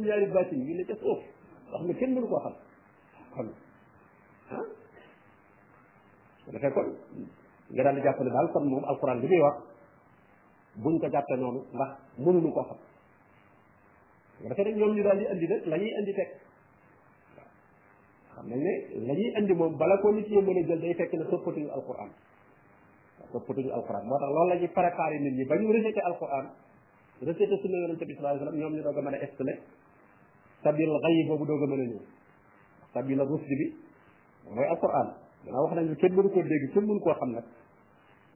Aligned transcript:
ñaari 0.00 0.26
baatin 0.28 0.66
yi 0.66 0.74
ne 0.74 0.84
ca 0.84 0.94
suuf 0.96 1.18
wax 1.72 1.82
ne 1.84 1.94
kenn 1.94 2.12
mënu 2.14 2.26
koo 2.28 2.38
xam 2.40 2.54
kon 3.34 3.48
ah 4.50 4.64
kon 6.74 6.88
nga 7.72 7.82
daal 7.82 7.96
di 7.96 8.02
jàpp 8.02 8.20
ne 8.20 8.30
daal 8.30 8.48
kon 8.52 8.64
moom 8.68 8.84
alxuraan 8.84 9.20
bi 9.20 9.26
muy 9.26 9.40
wax 9.40 9.56
buñ 10.76 10.98
ko 10.98 11.08
jàppee 11.10 11.36
noonu 11.36 11.60
ndax 11.74 11.90
mënuñu 12.18 12.52
koo 12.52 12.62
xam 12.68 12.78
nga 14.40 14.48
defee 14.48 14.64
nag 14.64 14.76
ñoom 14.76 14.94
ñu 14.96 15.02
daal 15.02 15.18
di 15.18 15.24
indi 15.32 15.46
nag 15.46 15.66
la 15.66 15.76
ñuy 15.76 15.92
andi 15.98 16.12
teg 16.12 16.30
xam 18.34 18.46
nañ 18.48 18.60
ne 18.62 18.72
la 19.06 19.14
ñuy 19.14 19.34
andi 19.36 19.54
moom 19.54 19.76
bala 19.78 19.96
ko 19.98 20.12
nit 20.12 20.28
ñi 20.28 20.42
mën 20.42 20.58
a 20.58 20.66
jël 20.68 20.80
day 20.80 20.94
fekk 20.94 21.12
ne 21.14 21.24
soppatuñu 21.30 21.70
alxuraan 21.70 22.10
soppatuñu 23.32 23.70
alxuraan 23.72 24.04
moo 24.06 24.18
tax 24.18 24.28
loolu 24.32 24.48
la 24.48 24.56
ñuy 24.60 24.68
préparé 24.68 25.18
nit 25.20 25.34
ñi 25.38 25.44
ba 25.44 25.56
ñu 25.56 25.72
rejeté 25.72 26.00
alxuraan 26.00 26.46
rejeté 27.22 27.56
sunna 27.62 27.76
yonente 27.78 28.04
bi 28.04 28.14
sallallahu 28.14 28.36
alayhi 28.36 28.44
wa 28.44 28.52
sallam 28.52 28.72
ñoom 28.72 28.82
doog 28.82 28.98
a 28.98 29.02
mën 29.02 29.18
a 29.18 29.64
sabil 30.66 30.90
xay 30.90 31.14
boobu 31.30 31.44
doog 31.46 31.62
a 31.62 31.66
mën 31.70 31.80
a 31.80 31.84
ñëw 31.90 32.00
sabil 32.94 33.20
rusd 33.30 33.50
bi 33.58 33.66
mooy 34.54 34.68
alquran 34.74 35.08
danaa 35.44 35.62
wax 35.64 35.72
nañ 35.78 35.86
kenn 36.02 36.14
mënu 36.16 36.28
koo 36.34 36.42
dégg 36.42 36.64
kenn 36.74 36.86
mënu 36.88 37.00
koo 37.06 37.14
xam 37.20 37.30
nag 37.36 37.46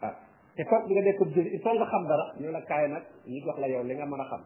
ah 0.07 0.15
te 0.55 0.63
foog 0.71 0.83
nga 0.91 1.03
nekk 1.03 1.21
jël 1.35 1.49
il 1.57 1.61
faut 1.63 1.75
nga 1.79 1.87
xam 1.93 2.05
dara 2.11 2.25
ñu 2.41 2.47
la 2.57 2.61
kaay 2.69 2.85
nag 2.95 3.05
ñu 3.27 3.39
jox 3.45 3.57
la 3.63 3.67
yow 3.73 3.83
li 3.89 3.95
nga 3.99 4.07
mën 4.07 4.21
a 4.23 4.27
xam 4.31 4.43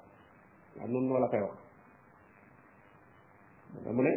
waaw 0.77 0.89
noonu 0.92 1.09
noo 1.09 1.20
la 1.25 1.28
koy 1.33 1.41
wax 1.47 1.56
mu 3.98 4.03
ne 4.09 4.12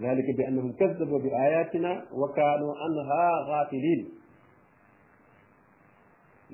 ذلك 0.00 0.24
بأنهم 0.38 0.72
كذبوا 0.72 1.20
بآياتنا 1.20 1.92
وكانوا 2.20 2.72
عنها 2.82 3.22
غافلين 3.48 4.00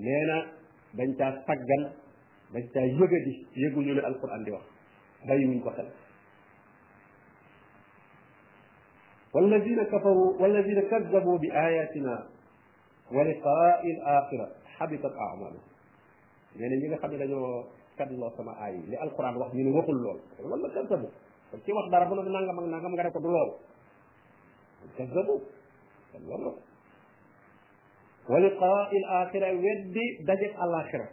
نينا 0.02 0.38
دنجا 0.96 1.28
سجل 1.46 1.82
دنجا 2.54 2.80
يجدي 2.90 3.34
يقول 3.64 3.86
القرآن 4.10 4.40
دي 4.44 4.50
وقت 4.50 4.68
دايوين 5.28 5.60
قتل 5.64 5.86
والذين 9.38 9.82
كفروا 9.84 10.42
والذين 10.42 10.80
كذبوا 10.90 11.38
بآياتنا 11.38 12.26
ولقاء 13.12 13.86
الآخرة 13.86 14.46
حبطت 14.66 15.14
أعمالهم 15.16 15.62
يعني 16.56 16.76
نيغا 16.76 16.96
خا 17.02 17.08
دي 17.08 17.16
دانيو 17.16 17.64
كاد 17.98 18.12
لو 18.12 18.30
سما 18.38 18.66
آي 18.66 18.74
القرآن 19.06 19.36
واخ 19.36 19.54
ني 19.54 19.62
نوخول 19.62 19.96
لول 20.02 20.18
ولا 20.52 20.68
كذبوا 20.74 21.08
كي 21.66 21.72
واخ 21.72 21.86
دارا 21.90 22.04
بولا 22.08 22.22
نانغام 22.22 22.70
نانغام 22.70 22.94
غا 22.98 23.02
ريكو 23.02 23.20
دولو 23.20 23.52
كذبوا 24.98 25.38
كذبوا 26.12 26.56
ولقاء 28.30 28.90
الآخرة 29.00 29.46
يد 29.66 29.92
دجك 30.28 30.52
الآخرة 30.64 31.08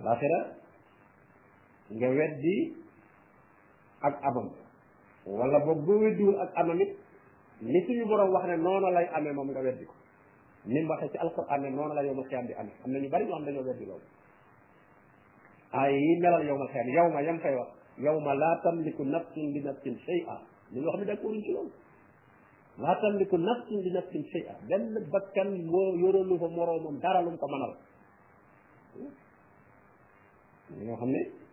الآخرة 0.00 0.38
يد 2.02 2.14
ودي 2.16 2.58
أك 4.06 4.24
wala 5.26 5.58
boog 5.58 5.82
boo 5.82 5.98
weddiwul 5.98 6.38
ak 6.38 6.54
amam 6.54 6.78
ni 7.66 7.80
suñu 7.82 8.04
borom 8.06 8.30
wax 8.30 8.46
ne 8.46 8.56
noona 8.56 8.90
lay 8.90 9.06
amé 9.12 9.32
mom 9.32 9.50
nga 9.50 9.60
weddi 9.60 9.84
ko 9.84 9.94
ni 10.66 10.80
mba 10.84 10.96
xé 11.02 11.08
ci 11.10 11.18
alquran 11.18 11.58
ne 11.62 11.70
noona 11.70 11.94
la 11.94 12.02
yowmal 12.04 12.24
xiyam 12.30 12.46
di 12.46 12.54
amee 12.54 12.74
am 12.84 12.90
na 12.92 12.98
ñu 13.00 13.08
bari 13.08 13.24
ñoo 13.26 13.34
xam 13.34 13.44
dañoo 13.44 13.62
weddi 13.66 13.86
lool 13.86 14.02
ay 15.72 15.94
yi 15.98 16.18
melal 16.20 16.44
yow 16.46 16.56
ma 16.56 16.66
xiyam 16.70 16.88
yow 16.88 17.08
ma 17.10 17.20
yam 17.22 17.40
fay 17.40 17.54
wax 17.56 17.70
yow 17.98 18.20
ma 18.20 18.34
la 18.34 18.60
tamliku 18.62 19.02
nafsin 19.04 19.52
bi 19.52 19.60
nafsin 19.62 19.98
shay'a 19.98 20.40
li 20.70 20.80
nga 20.80 20.88
xam 20.90 21.00
ne 21.00 21.06
d'accord 21.06 21.34
ci 21.42 21.52
lool 21.52 21.70
la 22.78 22.94
tamliku 23.00 23.36
nafsin 23.36 23.82
bi 23.82 23.90
nafsin 23.90 24.22
shay'a 24.32 24.54
ben 24.68 24.94
bakkan 25.10 25.48
mo 25.64 25.90
moo 25.90 25.96
yoralu 25.96 26.38
fa 26.38 26.46
mom 26.48 26.98
dara 27.00 27.20
lu 27.22 27.36
ko 27.36 27.46
manal 27.48 27.74
ñoo 30.82 30.96
xamné 30.96 31.45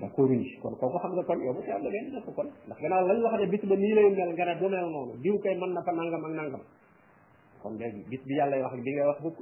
da 0.00 0.06
ko 0.08 0.22
riche 0.26 0.56
kon 0.62 0.74
kooku 0.80 0.96
xam 1.02 1.12
nga 1.12 1.24
kon 1.26 1.38
yow 1.44 1.52
bu 1.52 1.62
ci 1.62 1.70
am 1.70 1.82
benn 1.82 2.08
def 2.14 2.24
kon 2.34 2.48
ndax 2.66 2.80
gannaaw 2.80 3.06
lañ 3.08 3.20
wax 3.22 3.34
ne 3.40 3.46
bis 3.52 3.60
ba 3.66 3.76
nii 3.76 3.92
lay 3.94 4.08
mel 4.16 4.32
nga 4.32 4.44
ne 4.46 4.58
du 4.60 4.68
mel 4.68 4.88
noonu 4.90 5.16
diw 5.22 5.38
kay 5.40 5.54
mën 5.56 5.72
na 5.74 5.82
fa 5.82 5.92
nangam 5.92 6.24
ak 6.24 6.32
nangam 6.32 6.62
kon 7.62 7.76
léegi 7.76 8.02
bis 8.08 8.20
bi 8.26 8.34
yàlla 8.34 8.56
wax 8.62 8.72
ak 8.74 8.80
bi 8.84 8.90
ngay 8.92 9.06
wax 9.06 9.20
bukk 9.22 9.40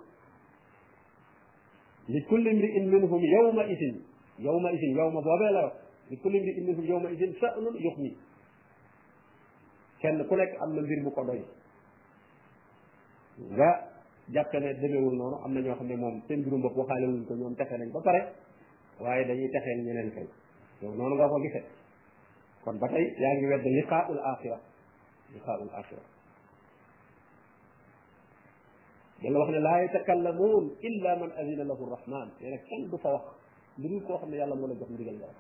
li 2.08 2.20
kulli 2.28 2.50
mri'in 2.54 2.88
minhum 2.91 3.22
yawma 3.22 3.64
idin 3.66 4.02
yawma 4.38 4.70
idin 4.72 4.97
yawma 4.97 5.20
boobee 5.22 5.50
la 5.52 5.72
li 6.10 6.16
kulli 6.18 6.41
mri'in 6.41 6.64
minhum 6.66 6.84
yawma 6.84 7.10
idin 7.10 7.32
sha'nun 7.38 7.76
yughni 7.78 8.16
kenn 10.00 10.26
ku 10.26 10.34
nekk 10.36 10.56
am 10.60 10.74
na 10.74 10.80
mbir 10.82 11.02
bu 11.04 11.10
ko 11.12 11.22
doy 11.24 11.42
nga 13.54 13.70
jàpp 14.34 14.52
ne 14.54 14.74
demewul 14.74 15.14
noonu 15.14 15.36
am 15.44 15.52
na 15.54 15.60
ñoo 15.60 15.74
xam 15.76 15.86
ne 15.86 15.94
moom 15.97 16.20
seen 16.26 16.41
mbirum 16.41 16.62
bopp 16.62 16.76
waxaale 16.76 17.06
wuñ 17.06 17.24
ko 17.26 17.34
ñoom 17.34 17.54
texe 17.54 17.78
nañ 17.78 17.92
ba 17.92 18.00
pare 18.02 18.32
waaye 19.00 19.24
dañuy 19.24 19.48
texeel 19.50 19.84
ñeneen 19.84 20.10
kay 20.10 20.26
yow 20.83 20.94
noonu 20.97 21.15
nga 21.19 21.27
ko 21.31 21.37
gisee 21.43 21.62
kon 22.65 22.77
ba 22.78 22.87
tey 22.93 23.05
yaa 23.22 23.33
ngi 23.37 23.47
wedde 23.50 23.71
liqaaul 23.83 24.19
axira 24.34 24.59
liqaaul 25.34 25.71
axira 25.81 26.05
yàlla 29.22 29.39
wax 29.43 29.50
ne 29.55 29.61
laa 29.66 29.78
yatakallamuun 29.83 30.65
illa 30.89 31.11
man 31.21 31.31
azina 31.41 31.65
lahu 31.66 31.83
rahman 31.94 32.28
nee 32.41 32.50
na 32.55 32.59
kenn 32.71 32.87
du 32.91 32.97
fa 33.03 33.11
wax 33.12 33.25
lu 33.78 33.89
dul 33.91 34.03
koo 34.06 34.19
xam 34.21 34.31
ne 34.31 34.37
yàlla 34.39 34.55
moo 34.55 34.66
la 34.71 34.75
jox 34.78 34.91
ndigal 34.94 35.16
nga 35.19 35.27
wax 35.31 35.39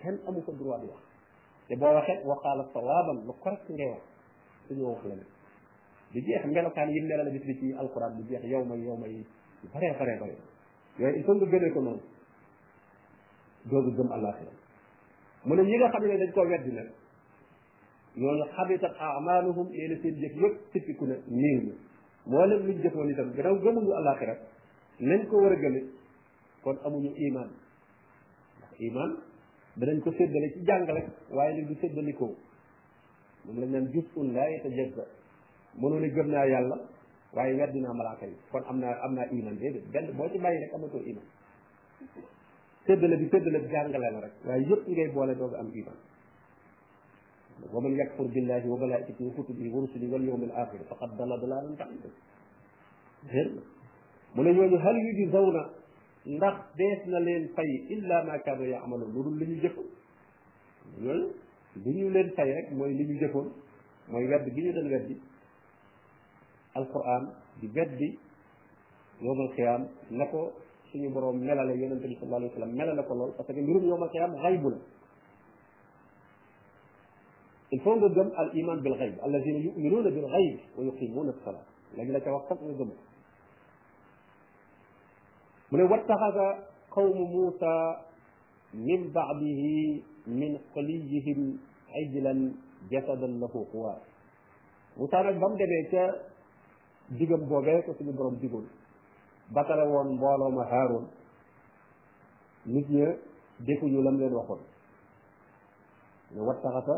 kenn 0.00 0.16
amu 0.28 0.40
fa 0.46 0.52
droit 0.52 0.80
di 0.82 0.86
wax 0.92 1.02
te 1.68 1.72
boo 1.80 1.92
waxee 1.96 2.20
waxaala 2.28 2.62
sawaaban 2.76 3.18
lu 3.26 3.32
correct 3.42 3.66
ngay 3.72 3.88
wax 3.94 4.04
suñu 4.68 4.84
wax 4.92 5.02
la 5.08 5.14
ne 5.16 5.24
di 6.12 6.18
jeex 6.24 6.44
melokaan 6.52 6.88
yi 6.92 7.00
melala 7.00 7.30
bis 7.32 7.42
bi 7.48 7.54
ci 7.60 7.66
alquran 7.80 8.12
di 8.18 8.22
jeex 8.28 8.44
yow 8.52 8.64
ma 8.68 8.74
yow 8.76 8.96
ma 9.00 9.06
yi 9.08 9.24
baree 9.72 9.92
baree 9.98 10.16
bare 10.20 10.34
yooyu 11.00 11.16
il 11.18 11.24
faut 11.24 11.36
nga 11.40 11.46
gënee 11.52 11.72
ko 11.72 11.80
noonu 11.80 12.00
doogu 13.70 13.90
gëm 13.96 14.10
àllaaxira 14.12 14.50
mu 15.44 15.54
ne 15.54 15.62
ñi 15.62 15.76
nga 15.76 15.88
xam 15.92 16.02
ne 16.04 16.18
dañ 16.18 16.30
koo 16.34 16.44
weddi 16.50 16.70
nag 16.72 16.88
ñooñu 18.20 18.44
xabitat 18.56 18.94
amaaluhum 19.00 19.68
yéena 19.72 19.96
seen 20.02 20.14
jëf 20.20 20.32
yëpp 20.40 20.54
sippiku 20.72 21.04
na 21.06 21.14
niiw 21.40 21.60
na 21.68 21.74
moo 22.30 22.44
leen 22.46 22.62
luñ 22.66 22.76
jëfoon 22.82 23.08
itam 23.10 23.28
gannaaw 23.36 23.56
gëmuñu 23.62 23.92
àllaaxira 23.98 24.34
nañ 25.00 25.20
ko 25.28 25.36
war 25.42 25.52
a 25.52 25.56
gëmit 25.62 25.86
kon 26.62 26.76
amuñu 26.86 27.10
iman 27.26 27.48
ndax 28.58 28.72
iman 28.88 29.10
danañ 29.76 29.98
ko 30.00 30.12
séddale 30.18 30.52
ci 30.52 30.60
jàngale 30.64 31.00
waaye 31.30 31.52
nag 31.56 31.66
du 31.68 31.74
séddalikoo 31.80 32.30
moom 33.44 33.58
lañ 33.60 33.70
naan 33.70 33.90
jus 33.92 34.04
un 34.16 34.32
laa 34.34 34.48
yatajazza 34.50 35.04
mënoo 35.80 36.00
ne 36.00 36.08
gëm 36.08 36.28
naa 36.30 36.46
yàlla 36.46 36.76
waaye 37.34 37.54
weddi 37.60 37.80
naa 37.80 37.92
malaaka 37.94 38.26
yi 38.26 38.36
kon 38.50 38.62
am 38.68 38.78
naa 38.80 38.94
am 39.04 39.14
naa 39.14 39.26
iman 39.30 39.56
déedéet 39.56 39.86
benn 39.92 40.12
boo 40.16 40.28
ci 40.30 40.38
bàyyi 40.38 40.58
rek 40.58 40.74
amatoo 40.74 41.00
iman 41.06 41.24
séddale 42.86 43.16
bi 43.18 43.28
séddale 43.30 43.58
bi 43.60 43.68
jàngale 43.72 44.10
la 44.12 44.20
rek 44.20 44.32
waaye 44.46 44.62
yëpp 44.68 44.82
ngay 44.88 45.08
boole 45.14 45.34
doog 45.36 45.54
am 45.54 45.68
iman 45.74 45.94
wa 47.72 47.80
man 47.80 47.94
yakfur 47.96 48.26
billahi 48.26 48.68
wa 48.68 48.76
malaikatihi 48.76 49.28
wa 49.28 49.34
kutubihi 49.34 49.68
wa 49.68 49.80
rusulihi 49.82 50.10
wal 50.12 50.22
yawmil 50.24 50.50
akhir 50.52 50.80
faqad 50.88 51.16
dala 51.18 51.36
dalalan 51.38 51.76
ba'ida 51.78 52.08
dér 53.30 53.48
mu 54.34 54.42
ne 54.42 54.52
ñooñu 54.52 54.76
hal 54.78 54.96
yujzawna 54.96 55.70
ndax 56.26 56.54
dees 56.76 57.02
na 57.06 57.20
leen 57.20 57.48
fay 57.56 57.70
illa 57.88 58.24
ma 58.24 58.38
kaanu 58.40 58.64
yaamalu 58.64 59.06
lu 59.14 59.22
dul 59.22 59.38
li 59.38 59.46
ñu 59.46 59.60
jëfoon 59.62 59.86
ñooñu 60.98 61.26
li 61.84 61.90
ñu 61.98 62.10
leen 62.10 62.30
fay 62.36 62.50
rek 62.52 62.70
mooy 62.72 62.92
li 62.94 63.04
ñu 63.04 63.18
jëfoon 63.20 63.52
mooy 64.08 64.26
wedd 64.26 64.48
gi 64.54 64.60
ñu 64.62 64.72
doon 64.72 64.86
weddi 64.90 65.16
alquran 66.74 67.30
di 67.60 67.66
weddi 67.74 68.18
yowmal 69.20 69.54
qiyaam 69.54 69.86
na 70.10 70.26
ko 70.26 70.52
suñu 70.92 71.08
borom 71.10 71.36
melale 71.40 71.74
yonente 71.76 72.06
bi 72.06 72.16
sallallahu 72.20 72.52
alayhi 72.52 72.52
wa 72.52 72.58
sallam 72.60 72.76
melale 72.76 73.02
ko 73.08 73.14
lol 73.14 73.32
parce 73.36 73.46
que 73.52 73.60
mbirum 73.60 73.84
yowmal 73.88 74.10
qiyam 74.10 74.32
xaybu 74.42 74.68
la 74.70 74.76
il 77.72 77.80
faut 77.80 77.96
nga 77.96 78.08
gëm 78.08 78.28
al 78.36 78.50
iman 78.58 78.78
bil 78.82 78.94
xayb 78.98 79.14
alladina 79.24 79.58
yuminuna 79.58 80.10
bil 80.10 80.26
xayb 80.34 80.58
wa 80.76 80.84
yuqimuna 80.84 81.30
as-salat 81.32 81.66
léegi 81.96 82.12
la 82.12 82.20
ca 82.20 82.30
wax 82.32 82.44
fag 82.48 82.58
nga 82.60 82.74
gëm 82.78 82.90
mu 85.70 85.76
ne 85.78 85.82
wattaxada 85.84 86.46
qawmu 86.90 87.52
min 88.74 89.10
ba'dihi 89.12 90.02
min 90.26 90.58
xaliyihim 90.74 91.58
ajlan 92.00 92.38
jasadan 92.90 93.40
lahu 93.40 93.64
xuwaar 93.72 94.00
muusa 94.96 95.22
nag 95.22 95.38
ba 95.40 95.48
mu 95.48 95.56
ca 95.56 96.04
digam 97.18 97.42
boobee 97.48 97.82
ko 97.84 97.90
suñu 97.96 98.12
borom 98.12 98.36
digoon 98.40 98.66
batale 99.54 99.82
woon 99.88 100.16
mbooloo 100.16 100.50
ma 100.56 100.64
xaaroon 100.70 101.06
nit 102.72 102.86
ña 102.90 103.06
defuñu 103.66 104.02
lam 104.02 104.16
leen 104.20 104.32
waxoon 104.38 104.60
ne 106.34 106.40
wattaxasa 106.48 106.94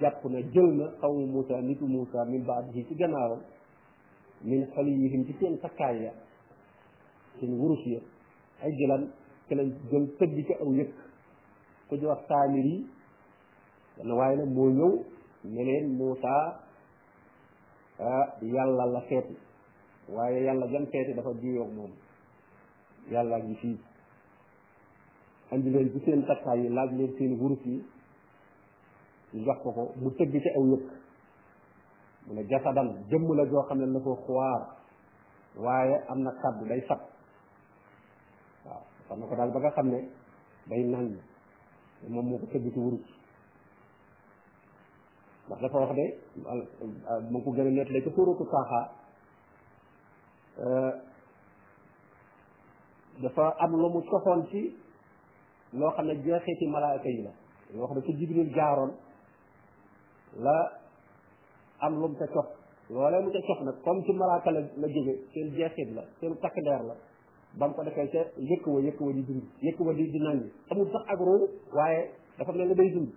jàpp 0.00 0.22
na 0.24 0.38
jël 0.52 0.70
na 0.78 0.84
xawmu 1.00 1.24
Moussa 1.32 1.60
nitu 1.62 1.86
Moussa 1.86 2.24
min 2.26 2.42
baadihi 2.48 2.84
ci 2.88 2.94
gannaawam 2.94 3.40
min 4.44 4.62
xaliyihim 4.74 5.24
ci 5.26 5.32
seen 5.40 5.54
sakkaay 5.62 5.96
ya 6.04 6.12
seen 7.40 7.52
wurus 7.60 7.84
ya 7.86 8.00
ay 8.62 8.72
jëlan 8.78 9.04
ci 9.48 9.54
lañ 9.54 9.68
jël 9.90 10.06
tëdd 10.18 10.36
ci 10.46 10.52
aw 10.62 10.70
yëkk 10.78 10.94
ku 11.88 11.94
ñu 11.96 12.06
wax 12.08 12.22
saamir 12.28 12.64
yi 12.66 12.86
dana 13.96 14.14
waaye 14.14 14.36
nag 14.36 14.50
moo 14.54 14.68
ñëw 14.78 14.94
ne 15.44 15.60
leen 15.64 15.96
Moussa 15.96 16.32
ah 17.98 18.26
yàlla 18.42 18.84
la 18.92 19.02
seeti 19.08 19.34
waaye 20.08 20.44
yàlla 20.44 20.66
jan 20.68 20.86
seeti 20.92 21.14
dafa 21.14 21.32
juyoog 21.40 21.72
moom 21.74 21.90
yàlla 23.10 23.38
ngi 23.38 23.54
fii 23.54 23.76
andi 25.52 25.70
leen 25.70 25.92
ci 25.92 26.00
seen 26.04 26.24
takkaay 26.26 26.60
yi 26.62 26.68
laaj 26.68 26.90
leen 26.96 27.12
seen 27.18 27.36
wurus 27.40 27.60
yi 27.66 27.84
ñu 29.34 29.44
jox 29.44 29.58
ko 29.62 29.72
ko 29.72 29.92
mu 30.00 30.10
tëgg 30.10 30.32
ci 30.42 30.48
aw 30.56 30.64
yëkk 30.66 30.88
mu 32.26 32.34
ne 32.34 32.42
jasadan 32.48 32.88
jëmm 33.10 33.34
la 33.36 33.44
joo 33.50 33.62
xam 33.68 33.78
ne 33.78 33.86
na 33.86 34.00
ko 34.00 34.16
xuwaar 34.26 34.62
waaye 35.56 35.96
am 36.08 36.18
na 36.22 36.30
kàddu 36.42 36.64
day 36.68 36.80
sab 36.88 36.98
waaw 38.64 38.82
xam 39.08 39.20
na 39.20 39.26
ko 39.26 39.36
daal 39.36 39.50
ba 39.52 39.58
nga 39.60 39.70
xam 39.70 39.86
ne 39.88 40.08
day 40.68 40.82
naan 40.84 41.18
moom 42.08 42.26
moo 42.28 42.38
ko 42.38 42.46
tëgg 42.46 42.72
ci 42.72 42.78
wurus 42.78 43.06
ndax 45.46 45.60
dafa 45.62 45.78
wax 45.78 45.92
de 45.96 46.04
ma 47.30 47.38
ko 47.40 47.50
gën 47.52 47.66
a 47.66 47.70
nettalee 47.70 48.02
ci 48.04 48.10
suuratu 48.10 48.44
Taaha 48.50 48.97
dafa 53.22 53.46
am 53.62 53.70
lu 53.74 53.88
mu 53.88 54.02
soxoon 54.10 54.44
ci 54.50 54.62
loo 55.72 55.90
xam 55.90 56.06
ne 56.06 56.14
jeexeeti 56.22 56.66
malaaka 56.70 57.08
yi 57.08 57.22
la 57.22 57.30
yoo 57.74 57.84
xam 57.86 57.96
ne 57.98 58.02
ci 58.04 58.12
jibril 58.18 58.50
jaaroon 58.54 58.92
la 60.38 60.72
am 61.80 61.94
lu 61.94 62.08
mu 62.08 62.16
ca 62.18 62.26
cof 62.28 62.46
loolee 62.88 63.20
mu 63.22 63.30
ca 63.30 63.38
cof 63.40 63.60
nag 63.62 63.80
comme 63.82 64.02
ci 64.04 64.12
malaaka 64.12 64.50
la 64.50 64.60
la 64.60 64.88
jóge 64.88 65.14
seen 65.32 65.54
jeexit 65.54 65.92
la 65.94 66.04
seen 66.20 66.36
takk 66.38 66.54
deer 66.60 66.82
la 66.82 66.94
ba 67.58 67.68
mu 67.68 67.74
ko 67.74 67.82
defee 67.84 68.08
ca 68.08 68.18
yëkk 68.36 68.66
wa 68.66 68.80
yëkk 68.80 69.00
wa 69.00 69.12
di 69.12 69.22
dund 69.24 69.42
yëkk 69.62 69.78
wa 69.80 69.92
di 69.92 70.10
di 70.10 70.18
nañ 70.18 70.42
amul 70.70 70.90
sax 70.92 71.02
ak 71.12 71.18
ruu 71.18 71.48
waaye 71.72 72.10
dafa 72.38 72.52
mel 72.52 72.66
ne 72.68 72.74
day 72.74 72.90
dund 72.90 73.12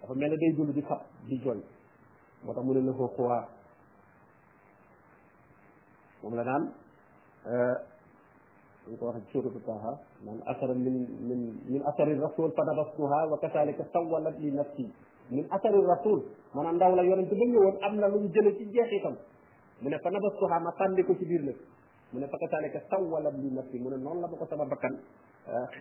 dafa 0.00 0.14
mel 0.14 0.30
ne 0.30 0.36
day 0.36 0.52
dund 0.56 0.72
di 0.74 0.82
xab 0.82 1.02
di 1.28 1.38
jooy 1.42 1.62
moo 2.42 2.54
tax 2.54 2.64
mu 2.64 2.72
ne 2.72 2.80
la 2.86 2.92
ko 2.92 3.08
xuwaa 3.08 3.55
مم 6.24 6.34
لا 6.40 6.58
آه، 7.46 7.80
من 11.70 11.82
اثر 11.86 12.02
الرسول 12.06 12.50
فدبسها 12.56 13.20
وكذلك 13.32 13.78
سولت 13.92 14.36
لي 14.38 14.50
نفسي 14.50 14.86
من 15.30 15.52
اثر 15.52 15.68
الرسول 15.74 16.18
من 16.54 16.64
ان 16.66 16.78
داولا 16.78 17.02
يونت 17.02 17.30
بن 17.34 17.48
يوت 17.54 17.82
امنا 17.84 18.06
لو 18.06 18.18
جيل 18.26 19.14
من 19.82 19.98
فنبسها 20.04 20.58
ما 20.64 20.70
فانديكو 20.78 21.12
سي 21.18 21.24
بير 21.30 21.56
من 22.14 22.22
فكذلك 22.32 22.74
سولت 22.90 23.34
لي 23.42 23.50
نفسي 23.58 23.78
من 23.84 23.92
نون 24.06 24.16
آه، 24.16 24.20
لا 24.20 24.26
بوكو 24.30 24.44
سما 24.50 24.64
بكان 24.72 24.94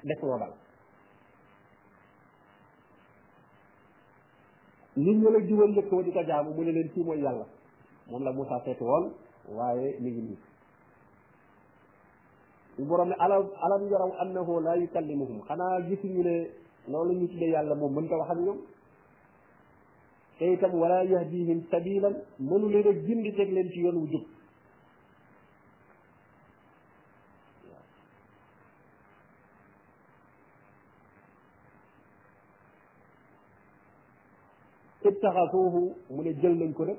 ديك 0.07 0.23
لو 0.23 0.37
دال 0.43 0.53
ni 5.03 5.11
ñu 5.19 5.27
la 5.31 5.39
diwal 5.47 5.71
lekk 5.75 5.91
wa 5.91 6.03
di 6.07 6.11
ko 6.15 6.21
jaamu 6.23 6.49
mu 6.55 8.41
waaye 9.49 9.97
mi 10.01 10.11
ngi 10.11 10.21
nii 10.21 10.37
suñu 12.75 12.87
borom 12.87 13.09
ne 13.09 13.15
alam 13.19 13.49
alam 13.63 13.81
yaraw 13.91 14.11
annahu 14.23 14.59
la 14.61 14.75
yukallimuhum 14.77 15.41
xanaa 15.47 15.79
gisuñu 15.89 16.23
ne 16.23 16.35
loolu 16.91 17.13
ñu 17.19 17.27
tuddee 17.29 17.51
yàlla 17.53 17.75
moom 17.75 17.93
mënta 17.93 18.15
wax 18.17 18.29
ak 18.31 18.39
ñoom 18.39 18.57
te 20.37 20.45
itam 20.53 20.71
wala 20.81 21.03
yahdihim 21.03 21.59
sabilan 21.71 22.15
mënu 22.39 22.65
leen 22.73 22.87
a 22.89 22.93
jindi 23.05 23.31
teg 23.33 23.51
leen 23.53 23.69
ci 23.71 23.79
yoon 23.81 23.95
wu 24.01 24.07
jub 24.11 24.25
ittaxasuuhu 35.07 35.81
mu 36.13 36.21
ne 36.23 36.31
jël 36.41 36.55
nañ 36.57 36.73
ko 36.73 36.85
nag 36.85 36.97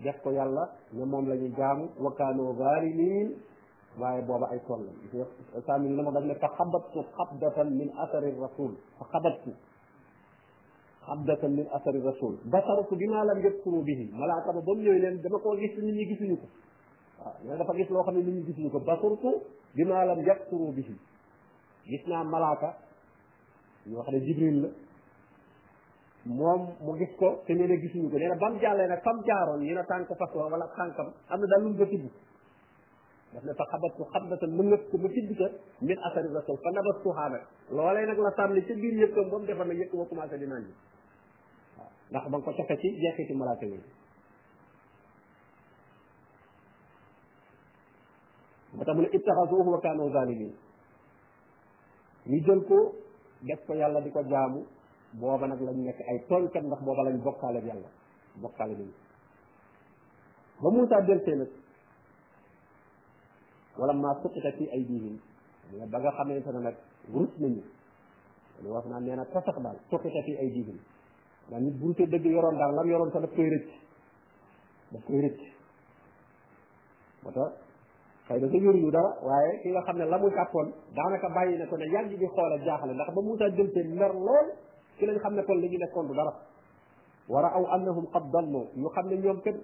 def 0.00 0.16
ko 0.24 0.30
yàlla 0.32 0.70
ne 0.92 1.04
moom 1.04 1.28
la 1.28 1.34
ñuy 1.36 1.52
jaamu 1.56 1.88
wakkaanoo 2.00 2.56
zaalimiin 2.58 3.28
waaye 4.00 4.22
booba 4.22 4.48
ay 4.50 4.60
tool 4.66 4.80
la 5.12 5.26
saamil 5.66 5.92
na 5.96 6.02
ma 6.02 6.10
daf 6.10 6.24
ne 6.24 6.34
fa 6.34 6.48
xabattu 6.56 7.00
xabdatan 7.16 7.68
min 7.76 7.90
asari 8.04 8.32
rasul 8.40 8.72
fa 8.98 9.04
xabattu 9.12 9.50
xabdatan 11.06 11.52
min 11.58 11.66
asari 11.76 12.00
rasul 12.00 12.34
basaratu 12.44 12.96
bi 12.96 13.06
maa 13.06 13.24
lam 13.24 13.38
yëkkuru 13.44 13.82
bihi 13.84 14.04
malaaka 14.12 14.52
ba 14.52 14.60
ba 14.60 14.72
mu 14.74 14.80
ñëwee 14.80 14.98
leen 15.04 15.20
dama 15.22 15.38
koo 15.38 15.56
gis 15.56 15.74
nit 15.78 15.94
ñi 15.94 16.04
gisuñu 16.08 16.36
ko 16.40 16.46
waaw 17.24 17.34
mais 17.44 17.58
dafa 17.58 17.72
gis 17.74 17.88
loo 17.90 18.02
xam 18.02 18.14
ne 18.16 18.22
nit 18.22 18.32
ñi 18.34 18.42
gisuñu 18.46 18.70
ko 18.70 18.78
basaratu 18.80 19.30
bi 19.74 19.84
maa 19.84 20.04
lam 20.04 20.18
yëkkuru 20.20 20.72
bihi 20.76 20.94
gis 21.88 22.02
naa 22.06 22.24
malaaka 22.24 22.74
yoo 23.86 24.02
xam 24.02 24.14
ne 24.14 24.20
jibril 24.26 24.56
la 24.62 24.68
moom 26.24 26.76
mu 26.80 26.94
gis 26.96 27.10
ko 27.18 27.42
te 27.46 27.52
nee 27.54 27.66
na 27.66 27.74
gisuñu 27.74 28.06
ko 28.08 28.18
nee 28.18 28.28
na 28.30 28.36
bam 28.38 28.54
jàllee 28.62 28.86
nag 28.86 29.02
fam 29.02 29.18
jaaroon 29.26 29.62
nee 29.66 29.74
na 29.74 29.82
tànk 29.82 30.06
fas 30.14 30.30
wa 30.38 30.46
wala 30.50 30.68
tànkam 30.76 31.10
am 31.28 31.40
na 31.40 31.46
daal 31.50 31.62
lu 31.66 31.70
mu 31.70 31.76
ko 31.82 31.86
tibb 31.90 32.06
daf 33.34 33.42
ne 33.42 33.52
fa 33.58 33.64
xabattu 33.66 34.04
xabatan 34.12 34.50
mu 34.54 34.62
ngëpp 34.70 34.84
ko 34.90 34.96
mu 35.02 35.08
tibb 35.08 35.34
ka 35.38 35.46
min 35.82 35.98
asari 35.98 36.28
rasul 36.32 36.56
fa 36.62 36.70
nabas 36.74 37.02
tuhaa 37.02 37.28
nag 37.28 37.42
loolee 37.74 38.06
nag 38.06 38.18
la 38.18 38.32
sànni 38.38 38.62
ca 38.64 38.74
biir 38.74 38.94
yëkkam 39.02 39.30
ba 39.30 39.38
mu 39.38 39.46
defar 39.46 39.66
nag 39.66 39.76
yëkk 39.78 39.94
ba 39.98 40.04
commencé 40.06 40.38
di 40.38 40.46
naan 40.46 40.66
waaw 41.76 41.88
ndax 42.10 42.24
ba 42.30 42.36
nga 42.38 42.44
ko 42.46 42.52
cofe 42.58 42.76
ci 42.78 42.88
jeexi 43.02 43.26
ci 43.26 43.34
malaaka 43.34 43.66
yooyu 43.66 43.88
moo 48.74 48.84
tax 48.84 48.94
mu 48.94 49.02
ne 49.02 49.08
ittaxasuuhu 49.12 49.70
wa 49.74 49.80
kaanu 49.80 50.10
zalimin 50.12 50.54
ñu 52.26 52.38
jël 52.46 52.62
ko 52.70 52.94
def 53.42 53.66
ko 53.66 53.74
yàlla 53.74 54.00
di 54.00 54.10
ko 54.10 54.22
jaamu 54.22 54.62
booba 55.14 55.46
nag 55.46 55.60
lañ 55.60 55.76
nekk 55.84 56.00
ay 56.08 56.18
tooñkat 56.28 56.62
ndax 56.64 56.80
booba 56.82 57.02
lañ 57.04 57.18
bokkaale 57.22 57.58
ak 57.58 57.64
yàlla 57.64 57.88
bokkaale 58.40 58.74
bi 58.76 58.86
ba 60.62 60.68
Moussa 60.70 61.00
deltee 61.02 61.36
nag 61.36 61.48
wala 63.76 63.92
maa 63.92 64.14
ta 64.22 64.28
ci 64.32 64.68
ay 64.72 64.82
diihim 64.84 65.20
mais 65.76 65.88
ba 65.90 65.98
nga 65.98 66.10
xamante 66.12 66.50
ne 66.52 66.60
nag 66.60 66.76
rus 67.12 67.30
nañu 67.38 67.62
li 68.62 68.68
wax 68.70 68.86
naa 68.86 69.00
nee 69.00 69.16
na 69.16 69.24
tasax 69.24 69.56
daal 69.62 69.78
ta 69.90 69.96
ci 70.00 70.36
ay 70.40 70.50
diihim 70.50 70.78
daa 71.50 71.60
nit 71.60 71.74
bu 71.76 71.86
rusee 71.88 72.06
dëgg 72.06 72.24
yoroon 72.26 72.56
daal 72.56 72.72
lan 72.74 72.86
yoroon 72.88 73.12
sa 73.12 73.20
daf 73.20 73.32
koy 73.36 73.48
rëcc 73.52 73.70
daf 74.92 75.02
koy 75.04 75.20
rëcc 75.20 75.40
ba 77.24 77.30
tax 77.36 77.52
xëy 78.28 78.40
na 78.40 78.46
sa 78.48 78.56
yoruñu 78.64 78.90
dara 78.90 79.10
waaye 79.22 79.60
ki 79.62 79.68
nga 79.72 79.82
xam 79.82 79.96
ne 79.98 80.04
la 80.08 80.18
mu 80.18 80.30
jàppoon 80.30 80.72
daanaka 80.96 81.28
bàyyi 81.36 81.58
na 81.58 81.66
ko 81.68 81.76
ne 81.76 81.84
yàgg 81.92 82.10
di 82.18 82.26
xool 82.32 82.52
a 82.52 82.58
jaaxle 82.64 82.92
ndax 82.94 83.08
ba 83.14 83.20
Moussa 83.22 83.48
deltee 83.50 83.84
mer 83.88 84.12
lool 84.14 84.48
ci 84.98 85.06
lañ 85.06 85.18
xam 85.22 85.34
ne 85.36 85.42
kon 85.42 85.58
li 85.60 85.68
ñu 85.68 85.78
nekkoon 85.78 86.06
du 86.06 86.14
dara 86.14 86.32
wa 87.28 87.40
raaw 87.42 87.64
annahum 87.74 88.06
qad 88.10 88.24
dallu 88.32 88.66
ñu 88.76 88.88
xam 88.94 89.06
ne 89.08 89.16
ñoom 89.16 89.40
kat 89.42 89.56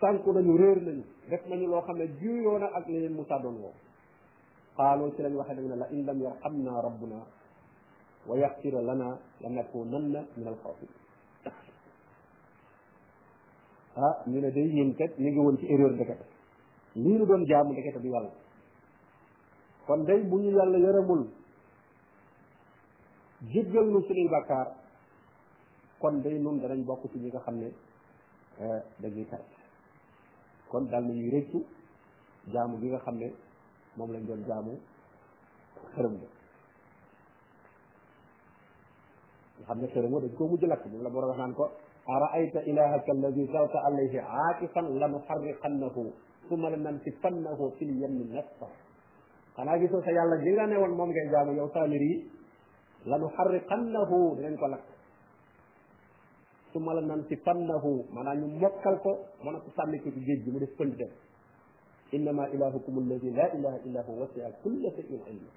sànku 0.00 0.32
nañu 0.32 0.56
réer 0.56 0.82
nañu 0.82 1.04
def 1.30 1.42
nañu 1.48 1.66
loo 1.68 1.82
xam 1.82 1.96
ne 1.98 2.06
juyoo 2.20 2.58
na 2.58 2.66
ak 2.74 2.86
li 2.88 2.98
leen 3.00 3.14
Musaa 3.14 3.40
doon 3.42 3.56
woo 3.62 3.72
qaalu 4.76 5.12
ci 5.14 5.22
lañ 5.22 5.34
waxee 5.36 5.54
nag 5.54 5.66
ne 5.68 5.76
la 5.76 5.86
in 5.90 6.04
lam 6.04 6.18
yarhamna 6.20 6.80
rabbuna 6.80 7.18
wa 8.26 8.36
yaxfir 8.36 8.72
lana 8.82 9.18
lanakunanna 9.40 10.20
min 10.36 10.46
alxaasirin 10.52 10.96
ah 13.96 14.14
ñu 14.26 14.40
ne 14.40 14.50
day 14.50 14.68
ñun 14.76 14.94
kat 14.94 15.12
ñu 15.18 15.28
ngi 15.30 15.38
woon 15.38 15.56
ci 15.58 15.66
erreur 15.72 15.92
ndekete 15.94 16.24
lii 16.96 17.14
ñu 17.18 17.26
doon 17.26 17.44
jaamu 17.46 17.72
ndekete 17.72 18.00
du 18.02 18.08
yàlla 18.08 18.30
kon 19.86 20.04
day 20.04 20.22
bu 20.22 20.36
ñu 20.40 20.50
yàlla 20.56 20.78
yërëmul 20.78 21.39
jéggal 23.48 23.88
nu 23.88 24.04
suñuy 24.04 24.28
bàkkaar 24.28 24.68
kon 26.00 26.20
day 26.22 26.36
nun 26.38 26.60
danañ 26.60 26.84
bokk 26.84 27.08
ci 27.12 27.18
ñi 27.18 27.28
nga 27.32 27.40
xam 27.40 27.56
ne 27.60 27.66
eh, 28.60 28.80
dañuy 29.00 29.24
perte 29.24 29.54
kon 30.68 30.84
daal 30.90 31.04
nañuy 31.08 31.30
rëccu 31.30 31.64
jaamu 32.52 32.76
gi 32.80 32.88
nga 32.88 32.98
xam 32.98 33.16
ne 33.16 33.32
moom 33.96 34.12
lañ 34.12 34.24
doon 34.26 34.44
jaamu 34.46 34.74
xërëm 35.94 36.12
la 36.20 36.28
nga 39.56 39.64
xam 39.66 39.78
ne 39.80 39.86
xërëm 39.88 40.12
dañ 40.20 40.34
koo 40.36 40.48
mujj 40.48 40.64
lakk 40.66 40.84
moom 40.86 41.02
la 41.02 41.08
borom 41.10 41.54
ko 41.54 41.70
araayta 42.06 42.60
ilahaka 42.68 43.12
alladi 43.12 43.46
sawta 43.52 43.78
alayhi 43.86 44.18
aakisan 44.18 44.86
lanuxarriqannahu 45.00 46.12
summa 46.48 46.68
lanansifannahu 46.70 47.72
fil 47.78 47.90
yemmi 48.00 48.24
nasfa 48.36 48.66
moom 49.56 51.08
ngay 51.08 51.26
jaamu 51.32 51.52
yow 51.56 51.68
saalir 51.72 52.00
yi 52.02 52.39
la 53.06 53.16
nu 53.16 53.28
xarriqannahu 53.36 54.36
dinañ 54.36 54.54
ko 54.60 54.66
lakk 54.68 54.84
summa 56.72 56.94
la 56.94 57.00
nan 57.00 57.24
ma 57.28 57.36
fannahu 57.44 57.90
maanaam 58.12 58.38
ñu 58.44 58.60
mokkal 58.60 58.98
ko 59.00 59.10
mën 59.44 59.54
a 59.56 59.58
ko 59.64 59.68
sànni 59.76 59.98
ko 60.02 60.08
ci 60.10 60.20
géej 60.20 60.44
gi 60.44 60.50
mu 60.50 60.58
def 60.60 60.72
pënd 60.76 60.94
dem 60.96 61.10
innama 62.12 62.48
ilahukum 62.52 62.98
alladi 63.02 63.30
la 63.32 63.48
ilaha 63.56 63.76
illa 63.86 64.00
huwa 64.06 64.20
wasia 64.22 64.50
kulla 64.62 64.88
shay'in 64.96 65.14
ilma 65.32 65.52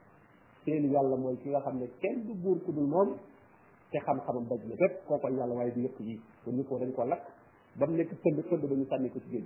seen 0.66 0.84
yàlla 0.92 1.16
mooy 1.18 1.36
ki 1.42 1.50
nga 1.50 1.60
xam 1.66 1.78
ne 1.80 1.88
kenn 2.02 2.24
du 2.26 2.34
buur 2.42 2.58
ku 2.66 2.72
dul 2.72 2.88
moom 2.94 3.10
te 3.92 3.98
xam-xamam 4.06 4.46
daj 4.50 4.62
na 4.68 4.76
bépp 4.82 4.94
koo 5.08 5.18
koy 5.22 5.34
yàlla 5.38 5.54
waaye 5.58 5.72
du 5.76 5.80
yëpp 5.86 5.98
yi 6.00 6.20
kon 6.44 6.64
ko 6.68 6.80
dañ 6.80 6.92
ko 6.94 7.04
la 7.06 7.18
ba 7.78 7.84
mu 7.88 7.94
nekk 7.98 8.12
pënd 8.24 8.38
pënd 8.50 8.64
ba 8.70 8.76
ñu 8.80 8.86
sànni 8.92 9.10
ci 9.14 9.20
géej 9.34 9.46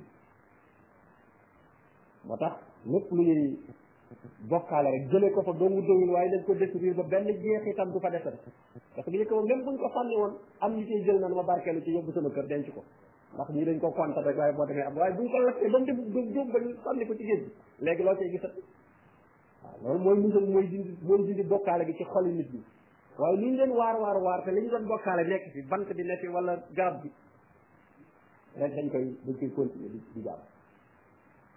tax 2.39 2.55
lépp 2.91 3.07
lu 3.15 3.23
bokkaale 4.47 4.87
rek 4.91 5.03
jëlee 5.11 5.31
ko 5.35 5.41
fa 5.43 5.53
doomu 5.59 5.81
dowul 5.81 6.09
waaye 6.15 6.29
dañ 6.31 6.43
ko 6.47 6.55
détruire 6.55 6.95
ba 6.99 7.03
benn 7.03 7.25
jeexitam 7.27 7.91
du 7.91 7.99
fa 7.99 8.09
defar 8.09 8.31
parce 8.95 9.05
que 9.05 9.11
ñu 9.11 9.25
ko 9.25 9.43
même 9.43 9.63
buñ 9.65 9.77
ko 9.77 9.89
sànni 9.93 10.15
woon 10.15 10.35
am 10.61 10.75
ñu 10.75 10.85
ciy 10.87 11.03
jël 11.05 11.19
na 11.19 11.27
ma 11.29 11.43
barkeelu 11.43 11.81
ci 11.83 11.91
yóbbu 11.91 12.11
sama 12.13 12.29
kër 12.29 12.47
denc 12.47 12.69
ko 12.73 12.83
ndax 13.35 13.49
ñii 13.49 13.65
dañ 13.65 13.79
ko 13.79 13.89
konta 13.91 14.21
rek 14.21 14.37
waaye 14.37 14.53
boo 14.53 14.65
demee 14.65 14.83
am 14.85 14.95
waaye 14.97 15.13
buñ 15.13 15.27
ko 15.31 15.39
lakkee 15.39 15.69
ba 15.69 15.79
mu 15.79 15.85
dem 15.85 17.07
ko 17.07 17.15
ci 17.15 17.23
géej 17.25 17.39
gi 17.43 17.51
léegi 17.79 18.03
loo 18.03 18.15
cay 18.15 18.29
gisat 18.29 18.51
waaw 19.83 19.95
loolu 19.95 20.03
mooy 20.05 20.19
musal 20.19 20.47
mooy 20.47 20.67
dindi 20.67 20.97
mooy 21.03 21.25
dindi 21.25 21.43
bokkaale 21.43 21.85
gi 21.85 21.93
ci 21.95 22.03
xolu 22.03 22.29
nit 22.31 22.49
bi 22.51 22.63
waaye 23.17 23.37
li 23.37 23.49
ñu 23.51 23.55
leen 23.57 23.71
waar 23.71 23.97
waar 23.99 24.17
waar 24.21 24.43
te 24.43 24.51
lañu 24.51 24.63
ñu 24.67 24.69
doon 24.69 24.87
bokkaale 24.87 25.27
nekk 25.27 25.51
fi 25.51 25.61
bant 25.63 25.87
bi 25.93 26.03
nekk 26.03 26.19
fi 26.21 26.27
wala 26.27 26.63
garab 26.73 27.01
bi 27.01 27.11
rek 28.55 28.73
dañ 28.75 28.89
koy 28.89 29.17
dañ 29.25 29.35
koy 29.39 29.49
continuer 29.53 29.91
di 29.91 30.01
di 30.13 30.21
jàpp 30.23 30.41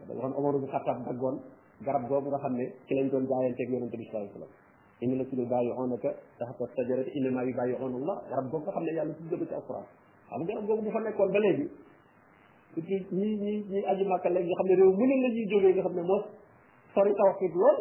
da 0.08 0.12
waxoon 0.14 0.32
Omar 0.34 0.58
bu 0.58 0.66
Xattaab 0.66 1.38
garab 1.84 2.04
googu 2.08 2.28
nga 2.30 2.40
xam 2.44 2.52
ne 2.56 2.64
ci 2.86 2.94
lañ 2.94 3.08
doon 3.08 3.24
jaayanteeg 3.26 3.68
yonente 3.72 3.96
bi 3.96 4.04
sallallahu 4.12 4.28
alayhi 4.28 4.36
wasallam 4.36 4.54
inna 5.00 5.16
la 5.20 5.24
tudu 5.30 5.44
bàyyi'unaka 5.50 6.10
tahta 6.38 6.64
sajarat 6.76 7.08
inna 7.16 7.30
ma 7.36 7.42
yubayyi'una 7.44 7.96
Allah 8.00 8.16
garab 8.30 8.46
googu 8.52 8.64
nga 8.64 8.72
xam 8.76 8.84
ne 8.84 8.92
yàlla 8.96 9.12
tudd 9.16 9.48
ci 9.48 9.54
alquran 9.54 9.84
xam 10.30 10.42
garab 10.48 10.64
googu 10.68 10.82
bu 10.86 10.90
fa 10.96 11.00
nekkoon 11.06 11.30
ba 11.32 11.38
léegi 11.40 11.66
surtout 12.72 13.04
ñi 13.16 13.28
ñi 13.42 13.52
ñi 13.72 13.80
aji 13.92 14.04
màkka 14.04 14.28
léegi 14.28 14.48
nga 14.48 14.56
xam 14.60 14.66
ne 14.68 14.74
réew 14.80 14.92
mu 14.92 15.04
ne 15.08 15.14
la 15.24 15.28
ñuy 15.34 15.46
jógee 15.50 15.72
nga 15.74 15.82
xam 15.82 15.94
ne 15.96 16.02
moo 16.02 16.20
sori 16.94 17.12
tawxid 17.16 17.54
lool 17.60 17.78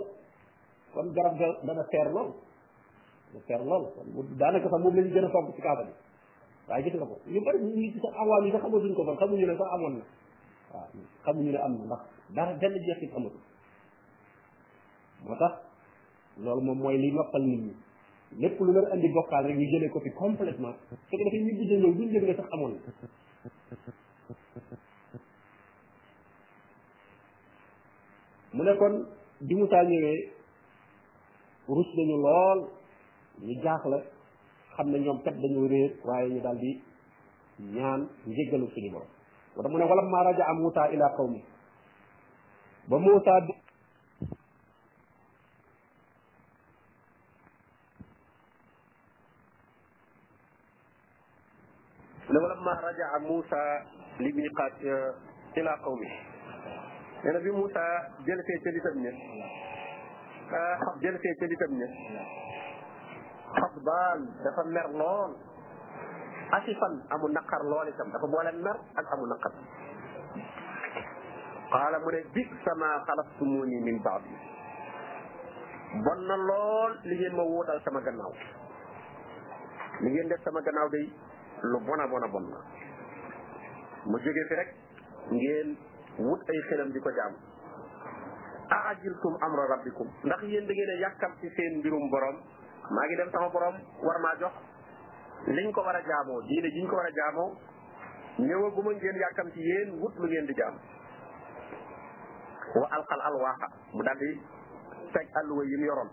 kon 0.94 1.08
garab 1.14 1.34
ga 1.40 1.48
dana 1.68 1.84
feer 1.92 2.08
lool 2.16 2.30
da 3.34 3.40
feer 3.48 3.62
lool 3.70 3.84
kon 3.94 4.08
daanaka 4.40 4.68
sax 4.72 4.80
moom 4.84 4.96
la 4.96 5.02
ñu 5.04 5.12
gën 5.12 5.26
a 5.28 5.30
fonk 5.30 5.48
ci 5.56 5.62
kaaba 5.62 5.84
bi 5.88 5.94
waaye 6.70 6.84
gis 6.88 6.96
nga 6.96 7.06
ko 7.12 7.16
ñu 7.28 7.40
bari 7.44 7.60
ñu 7.60 7.70
ngi 7.76 7.90
ci 7.94 8.00
sax 8.00 8.14
awaam 8.16 8.44
yi 8.48 8.52
nga 8.52 8.60
xamatuñ 8.64 8.94
ko 8.96 9.04
fan 9.08 9.16
xamuñu 9.22 9.46
ne 9.46 9.56
sax 9.60 9.70
amoon 9.76 9.94
na 10.00 10.04
waaw 10.72 10.90
xamuñu 11.26 11.52
ne 11.52 11.60
am 11.68 11.74
na 11.76 11.84
ndax 11.84 12.02
dara 12.32 12.52
benn 12.62 12.74
jeexit 12.88 13.12
amatul 13.18 13.44
moo 15.26 15.36
tax 15.36 15.54
loolu 16.44 16.62
moom 16.68 16.80
mooy 16.84 16.98
li 17.02 17.10
noppal 17.12 17.44
nit 17.44 17.62
ñi 17.66 17.74
lépp 18.42 18.58
lu 18.62 18.72
leen 18.74 18.88
andi 18.94 19.10
bokkaal 19.16 19.46
rek 19.46 19.58
ñu 19.58 19.66
jëlee 19.72 19.90
ko 19.94 20.00
fi 20.00 20.12
complètement 20.12 20.76
su 20.88 20.96
ko 21.18 21.18
defee 21.18 21.80
ñu 21.80 22.76
mu 28.54 28.64
ne 28.64 28.74
kon 28.80 28.96
bi 29.48 29.56
Musaa 29.56 29.84
ñëwee 29.90 30.20
rus 31.68 31.90
nañu 31.96 32.16
lool 32.26 32.60
ñu 33.46 33.54
jaaxle 33.64 33.98
xam 34.76 34.88
ne 34.92 34.98
ñoom 35.00 35.22
kat 35.24 35.36
dañoo 35.42 35.68
réer 35.68 35.92
waaye 36.06 36.30
ñu 36.34 36.42
daal 36.42 36.58
di 36.58 36.82
ñaan 37.76 38.02
njéggalu 38.28 38.68
suñu 38.74 38.92
borom 39.56 39.74
wala 39.74 39.74
mu 39.74 39.78
ne 39.78 39.86
wala 39.90 40.02
maa 40.04 40.24
raja 40.24 40.44
am 40.50 40.58
Musaa 40.64 40.90
ila 40.94 41.10
qawmi 41.18 41.42
ba 42.90 42.98
Musaa 42.98 43.40
lamma 52.70 52.86
rajaa 52.86 53.18
Moussa 53.26 53.60
li 54.22 54.30
miqaat 54.30 54.74
eh, 54.86 55.58
ila 55.60 55.74
qawmi 55.82 56.10
nee 57.26 57.32
na 57.34 57.40
bi 57.42 57.50
Moussa 57.50 57.82
jëlsee 58.28 58.58
ca 58.66 58.70
nitam 58.76 58.96
ña 59.06 59.14
ah, 60.54 60.80
jëlsee 61.02 61.34
ca 61.40 61.46
nitam 61.50 61.72
ña 61.82 61.88
xasbaan 63.58 64.20
dafa 64.46 64.62
mer 64.70 64.86
lool 65.02 65.34
asifan 66.62 66.94
amu 67.10 67.26
naqar 67.34 67.62
lool 67.66 67.88
itam 67.90 68.08
dafa 68.14 68.28
boole 68.30 68.54
mer 68.62 68.78
ak 69.02 69.06
amu 69.18 69.26
naqar 69.34 69.54
qaala 71.74 71.98
mu 72.06 72.10
ne 72.14 72.22
bi 72.34 72.44
sama 72.66 73.02
xalastumuuni 73.10 73.78
min 73.82 73.98
baadi 74.06 74.34
bon 76.06 76.22
na 76.30 76.38
lool 76.38 76.92
li 77.06 77.18
ngeen 77.18 77.34
ma 77.34 77.44
wóotal 77.50 77.82
sama 77.82 77.98
gannaaw 78.06 78.34
li 80.06 80.10
ngeen 80.14 80.30
def 80.30 80.42
sama 80.46 80.62
gannaaw 80.62 80.86
day 80.94 81.10
lu 81.64 81.80
bona 81.84 82.08
bona 82.08 82.28
bon 82.32 82.46
la 82.48 82.60
mu 84.08 84.16
jóge 84.18 84.44
fi 84.48 84.56
rek 84.56 84.70
ngeen 85.32 85.76
wut 86.18 86.42
ay 86.48 86.60
xelam 86.70 86.92
di 86.94 87.00
ko 87.04 87.12
jaam 87.18 87.34
a 88.76 88.88
ajiltum 88.92 89.36
amra 89.44 89.66
rabbikum 89.72 90.08
ndax 90.24 90.42
yéen 90.44 90.66
da 90.68 90.72
ngeen 90.74 90.90
a 90.90 90.98
yàkkam 91.02 91.32
ci 91.42 91.50
seen 91.58 91.80
mbirum 91.80 92.10
boroom 92.10 92.38
maa 92.96 93.06
ngi 93.06 93.16
dem 93.16 93.30
sama 93.32 93.50
boroom 93.50 93.76
war 94.04 94.20
maa 94.24 94.36
jox 94.40 94.56
liñ 95.48 95.72
ko 95.72 95.82
war 95.82 95.96
a 95.96 96.02
jaamoo 96.02 96.42
diine 96.48 96.68
jiñ 96.78 96.88
ko 96.90 96.96
war 96.96 97.06
a 97.06 97.12
jaamoo 97.12 97.52
ñëwaguma 98.40 98.92
ngeen 98.94 99.18
yàkkam 99.22 99.52
ci 99.52 99.60
yéen 99.62 99.92
wut 100.00 100.16
lu 100.16 100.28
ngeen 100.28 100.46
di 100.48 100.54
jaam 100.54 100.80
wa 102.76 102.88
alqal 102.96 103.22
alwaaxa 103.22 103.68
mu 103.94 104.02
daal 104.04 104.18
di 104.18 104.42
teg 105.12 105.28
alluwa 105.44 105.64
yi 105.66 105.76
mu 105.78 105.86
yoroon 105.86 106.10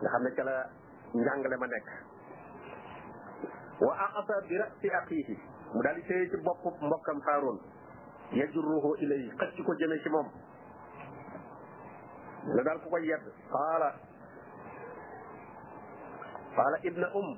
nga 0.00 0.08
xam 0.10 0.22
ne 0.22 0.32
ca 0.34 0.42
la 0.44 0.64
njàngale 1.12 1.56
ma 1.56 1.66
nekk 1.66 1.88
wa 3.82 3.90
axasa 3.98 4.46
bi 4.46 4.54
rasi 4.54 4.86
axiihi 4.86 5.34
mu 5.74 5.82
daal 5.82 5.98
di 5.98 6.04
téye 6.06 6.30
ci 6.30 6.38
bopp 6.46 6.62
mbokkam 6.62 7.18
Haaroon 7.26 7.58
yajurruhu 8.30 8.94
ilayhi 9.02 9.34
xëcc 9.34 9.56
ko 9.58 9.72
jëme 9.74 9.98
ci 9.98 10.08
moom 10.12 10.28
la 12.54 12.62
daal 12.62 12.78
ku 12.78 12.86
koy 12.94 13.02
yedd 13.02 13.26
qaala 13.50 13.90
qaala 16.54 16.76
ibna 16.86 17.10
um 17.10 17.28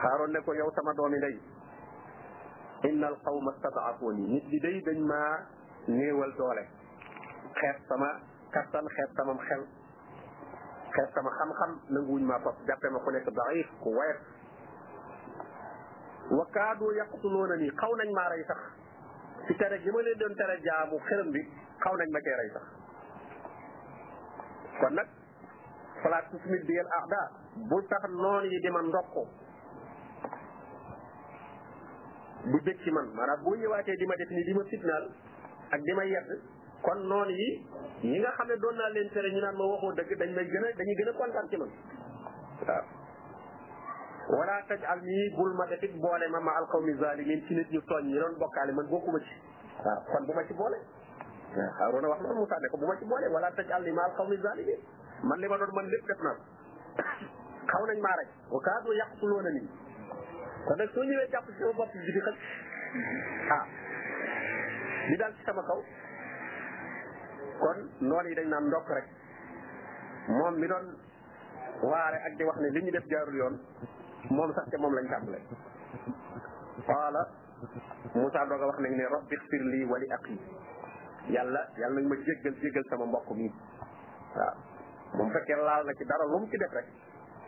Haaroon 0.00 0.32
ne 0.32 0.40
ko 0.40 0.56
yow 0.56 0.70
sama 0.72 0.96
doomi 0.96 1.20
ndey 1.20 1.36
inna 2.88 3.12
al 3.12 3.18
qawma 3.20 3.52
stadaafuni 3.60 4.24
nit 4.24 4.44
di 4.48 4.56
day 4.56 4.80
dañ 4.88 5.04
maa 5.04 5.34
néewal 5.84 6.32
doole 6.40 6.64
xeet 7.60 7.78
sama 7.92 8.08
kattan 8.56 8.86
xeet 8.88 9.10
sama 9.20 9.36
xel 9.36 9.62
xeet 10.96 11.10
sama 11.12 11.28
xam-xam 11.36 11.72
nanguwuñ 11.92 12.24
maa 12.24 12.40
fas 12.40 12.56
jàppe 12.64 12.88
ma 12.88 13.04
ku 13.04 13.10
nekk 13.12 13.28
daif 13.36 13.68
ku 13.84 13.92
wayet 13.92 14.37
wa 16.30 16.44
kaadu 16.52 16.92
yaqtuluuna 16.92 17.56
nii 17.56 17.70
xaw 17.80 17.92
nañ 17.98 18.08
maa 18.16 18.28
rey 18.32 18.44
sax 18.48 18.58
ci 19.46 19.54
tere 19.56 19.78
gi 19.82 19.90
ma 19.90 20.02
leen 20.02 20.18
doon 20.20 20.34
tere 20.36 20.56
jaamu 20.64 20.98
xërëm 21.08 21.30
bi 21.32 21.42
xaw 21.80 21.96
nañ 21.96 22.08
ma 22.12 22.20
cee 22.24 22.36
rey 22.40 22.50
sax 22.56 22.66
kon 24.80 24.94
nag 24.96 25.08
falaat 26.02 26.30
tusmit 26.30 26.64
bi 26.68 26.74
yel 26.78 26.88
ahda 26.98 27.20
bul 27.70 27.86
tax 27.88 28.04
noon 28.10 28.44
yi 28.44 28.58
di 28.60 28.70
ma 28.70 28.80
ndokk 28.82 29.16
di 32.44 32.58
bëgg 32.66 32.80
ci 32.84 32.90
man 32.90 33.06
maanaam 33.16 33.42
bu 33.44 33.54
ñëwaatee 33.56 33.96
di 33.96 34.06
ma 34.06 34.14
def 34.16 34.30
ni 34.30 34.42
di 34.44 34.52
ma 34.54 34.62
fitnaal 34.64 35.04
ak 35.70 35.80
di 35.80 35.92
ma 35.96 36.04
yedd 36.04 36.28
kon 36.82 37.00
noon 37.10 37.28
yi 37.30 37.48
ñi 38.04 38.18
nga 38.20 38.30
xam 38.36 38.46
ne 38.48 38.56
doon 38.62 38.76
naa 38.76 38.88
leen 38.88 39.08
tere 39.10 39.30
ñu 39.32 39.40
naan 39.40 39.56
ma 39.56 39.64
waxoo 39.72 39.92
dëgg 39.96 40.12
dañ 40.20 40.30
may 40.36 40.44
gën 40.46 40.64
a 40.64 40.72
dañuy 40.76 40.94
gën 40.98 41.08
a 41.08 41.12
kontaan 41.18 41.46
ci 41.48 41.56
man 41.56 41.70
waaw 42.68 42.84
wala 44.28 44.60
taj 44.68 44.82
al 44.84 45.00
nii 45.02 45.30
bul 45.36 45.54
ma 45.56 45.66
defit 45.70 45.92
boole 46.00 46.26
ma 46.32 46.40
ma 46.44 46.52
alqawmi 46.60 46.94
zalimin 47.00 47.44
ci 47.48 47.54
nit 47.56 47.68
ñu 47.72 47.80
tooñ 47.88 48.04
ñi 48.06 48.18
doon 48.18 48.36
bokkaale 48.38 48.72
man 48.72 48.86
bokkuma 48.88 49.18
ci 49.24 49.32
waaw 49.82 50.02
kon 50.04 50.24
bu 50.26 50.32
ma 50.36 50.44
ci 50.44 50.52
boole 50.54 50.76
waaw 51.54 51.72
Haaruna 51.78 52.08
wax 52.08 52.20
loolu 52.20 52.40
Musa 52.40 52.58
ne 52.60 52.68
ko 52.68 52.76
bu 52.76 52.86
ma 52.86 52.96
ci 52.98 53.04
boole 53.06 53.26
wala 53.32 53.50
taj 53.56 53.70
al 53.72 53.82
nii 53.82 53.90
ma 53.96 54.04
alqawmi 54.04 54.36
zalimin 54.36 54.78
man 55.22 55.38
li 55.40 55.48
ma 55.48 55.56
doon 55.56 55.72
man 55.72 55.86
lépp 55.88 56.04
def 56.12 56.20
naa 56.20 56.36
xaw 57.72 57.86
nañ 57.86 57.98
maa 58.04 58.16
rek 58.20 58.28
wa 58.52 58.60
kaadu 58.60 58.92
yaqtuluuna 59.00 59.50
nii 59.50 59.68
kon 60.68 60.76
nag 60.76 60.88
soo 60.92 61.04
ñëwee 61.04 61.28
jàpp 61.30 61.46
bi 61.46 61.52
di 62.12 62.20
xëj 62.20 62.38
ah. 63.56 63.64
daal 65.18 65.34
sama 65.44 65.62
kaw 65.62 65.80
kon 67.60 67.80
noonu 68.00 68.28
yi 68.28 68.34
dañ 68.34 68.46
naan 68.48 68.64
ndokk 68.68 68.88
rek 68.88 69.06
moom 70.28 70.54
mi 70.60 70.66
doon 70.66 70.86
waare 71.80 72.16
ak 72.26 72.36
di 72.36 72.44
wax 72.44 72.56
ne 72.60 72.68
li 72.70 72.82
ñu 72.84 72.90
def 72.90 73.08
jaarul 73.08 73.34
yoon 73.34 73.60
moom 74.26 74.50
sax 74.56 74.66
ca 74.72 74.78
moom 74.82 74.94
lañ 74.98 75.06
tàmbalee 75.10 75.42
qaala 76.86 77.22
Moussa 78.14 78.40
doog 78.48 78.62
a 78.62 78.66
wax 78.66 78.78
nag 78.78 78.94
ne 78.96 79.04
rabbi 79.14 79.36
xfir 79.42 79.62
lii 79.72 79.84
wali 79.90 80.06
aqi 80.16 80.34
yàlla 81.34 81.60
yàlla 81.78 82.00
nag 82.00 82.06
ma 82.10 82.16
jéggal 82.26 82.54
jéggal 82.62 82.84
sama 82.90 83.04
mbokk 83.06 83.30
mi 83.38 83.46
waaw 84.36 84.54
moom 85.16 85.28
fekkee 85.32 85.56
laal 85.56 85.82
na 85.86 85.92
ci 85.94 86.04
dara 86.04 86.24
lu 86.26 86.38
mu 86.40 86.46
ci 86.50 86.56
def 86.58 86.72
rek 86.72 86.86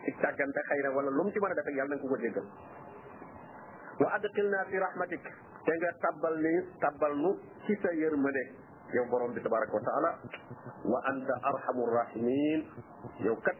ci 0.05 0.11
tàggante 0.21 0.59
xëy 0.69 0.81
na 0.83 0.89
wala 0.95 1.09
lu 1.11 1.23
mu 1.23 1.31
ci 1.31 1.39
mën 1.39 1.51
a 1.51 1.53
def 1.53 1.65
rek 1.65 1.75
yàlla 1.75 1.95
na 1.95 1.99
nga 1.99 2.07
ko 2.07 2.15
ko 2.15 2.21
jéggal 2.23 2.47
wa 4.01 4.07
adxilna 4.15 4.63
fi 4.69 4.77
rahmatik 4.85 5.23
te 5.65 5.71
nga 5.79 5.91
tabbal 6.05 6.35
ni 6.45 6.53
tabbal 6.81 7.13
nu 7.23 7.29
ci 7.65 7.73
sa 7.81 7.89
yërmande 8.01 8.43
yow 8.95 9.05
borom 9.11 9.31
bi 9.33 9.41
tabaraka 9.43 9.73
wa 9.73 9.83
taala 9.89 10.11
wa 10.93 10.99
anta 11.11 11.35
arhamur 11.43 11.89
rahimin 11.99 12.61
yow 13.25 13.35
kat 13.43 13.57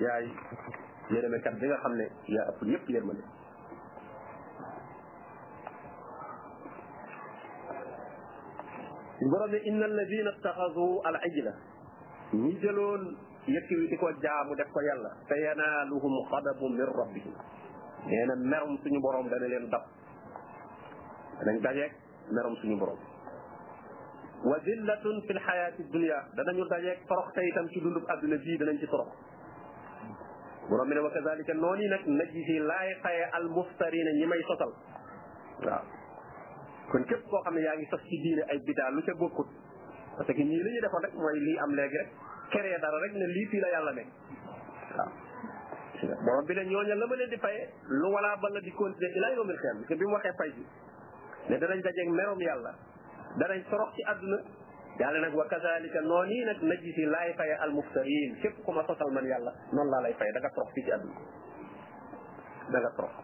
yaay 0.00 0.26
yërëme 1.14 1.38
kat 1.42 1.54
bi 1.60 1.66
nga 1.70 1.78
xam 1.82 1.94
ne 2.00 2.06
yaa 2.34 2.48
ëpp 2.50 2.60
ñëpp 2.70 2.86
yërmande 2.94 3.22
borom 9.30 9.50
ne 9.52 9.58
inna 9.68 9.84
alladina 9.90 10.30
ittaxadu 10.36 10.86
al 11.08 11.16
ajla 11.26 11.52
ñi 12.42 12.50
jëloon 12.62 13.02
yëkk 13.54 13.68
wi 13.78 13.86
di 13.90 13.96
ko 14.00 14.06
jaamu 14.22 14.54
def 14.58 14.70
ko 14.74 14.80
yàlla 14.88 15.10
te 15.28 15.34
yanaaluhum 15.46 16.14
xadabu 16.30 16.68
min 16.76 16.86
rabbihim 17.00 17.34
nee 18.06 18.24
na 18.26 18.34
merum 18.50 18.76
suñu 18.82 19.00
borom 19.00 19.26
dana 19.30 19.46
leen 19.48 19.66
dab 19.72 19.84
dañ 21.46 21.56
dajeeg 21.64 21.92
merum 22.34 22.54
suñu 22.60 22.76
borom 22.80 22.98
wa 24.48 24.56
zillatun 24.66 25.16
fi 25.26 25.32
lxayaati 25.38 25.82
dunia 25.92 26.16
danañu 26.36 26.64
dajeeg 26.72 26.98
torox 27.08 27.28
te 27.34 27.40
itam 27.50 27.66
ci 27.72 27.78
dundub 27.80 28.04
àdduna 28.12 28.36
bii 28.36 28.58
danañ 28.60 28.78
ci 28.82 28.86
torox 28.92 29.12
borom 30.70 30.86
bi 30.88 30.94
ne 30.94 31.00
wa 31.02 31.10
kazalika 31.10 31.52
noonu 31.54 31.82
yi 31.82 31.88
nag 31.90 32.06
najzi 32.06 32.56
laay 32.70 32.90
xaye 33.02 33.24
al 33.38 33.46
muftarina 33.56 34.10
ñi 34.18 34.26
may 34.32 34.42
sosal 34.50 34.70
waaw 35.66 35.82
kon 36.90 37.04
képp 37.10 37.26
koo 37.30 37.40
xam 37.44 37.54
ne 37.54 37.60
yaa 37.66 37.74
ngi 37.76 37.86
sos 37.90 38.02
ci 38.08 38.16
diine 38.22 38.42
ay 38.46 38.58
bidaa 38.66 38.90
lu 38.90 39.02
ca 39.02 39.12
bokkut 39.18 39.48
parce 40.16 40.32
que 40.32 40.42
ñii 40.44 40.62
li 40.64 40.70
ñu 40.74 40.80
defoon 40.84 41.02
rek 41.02 41.14
mooy 41.14 41.38
lii 41.40 41.58
am 41.58 41.74
léegi 41.74 41.98
rek 41.98 42.10
créé 42.50 42.78
dara 42.78 43.00
rek 43.02 43.12
ne 43.12 43.26
lii 43.26 43.46
fii 43.50 43.60
la 43.60 43.68
yàlla 43.74 43.92
ne 43.98 44.04
waaw 44.96 46.22
borom 46.26 46.44
bi 46.46 46.54
ne 46.54 46.62
ñooña 46.70 46.94
la 46.94 47.06
ma 47.06 47.14
leen 47.16 47.30
di 47.30 47.36
faye 47.36 47.62
lu 47.88 48.06
walaa 48.14 48.36
ba 48.36 48.48
la 48.50 48.60
di 48.60 48.70
continuer 48.70 49.16
ilaa 49.16 49.30
yawmil 49.34 49.58
qiyaama 49.58 49.78
parce 49.80 49.88
que 49.88 49.98
bi 49.98 50.06
mu 50.06 50.12
waxee 50.14 50.36
fay 50.38 50.50
bi 50.56 50.64
ne 51.48 51.58
danañ 51.58 51.80
dajeeg 51.82 52.08
merom 52.10 52.40
yàlla 52.40 52.72
danañ 53.38 53.60
sorox 53.68 53.90
ci 53.94 54.02
àdduna 54.06 54.38
yàlla 55.00 55.18
nag 55.24 55.32
wa 55.34 55.46
kazalika 55.48 56.00
noonu 56.04 56.28
yi 56.32 56.44
nag 56.44 56.58
najisi 56.62 57.06
laay 57.12 57.32
faye 57.36 57.56
almuftarin 57.64 58.36
képp 58.42 58.56
ku 58.64 58.70
a 58.78 58.82
sosal 58.86 59.10
man 59.16 59.24
yàlla 59.24 59.50
noonu 59.72 59.90
laa 59.90 60.02
lay 60.06 60.14
faye 60.20 60.32
da 60.32 60.40
nga 60.40 60.52
torox 60.56 60.68
fii 60.74 60.84
ci 60.84 60.92
àdduna 60.96 61.20
da 62.72 62.78
nga 62.82 62.90
torox 62.98 63.14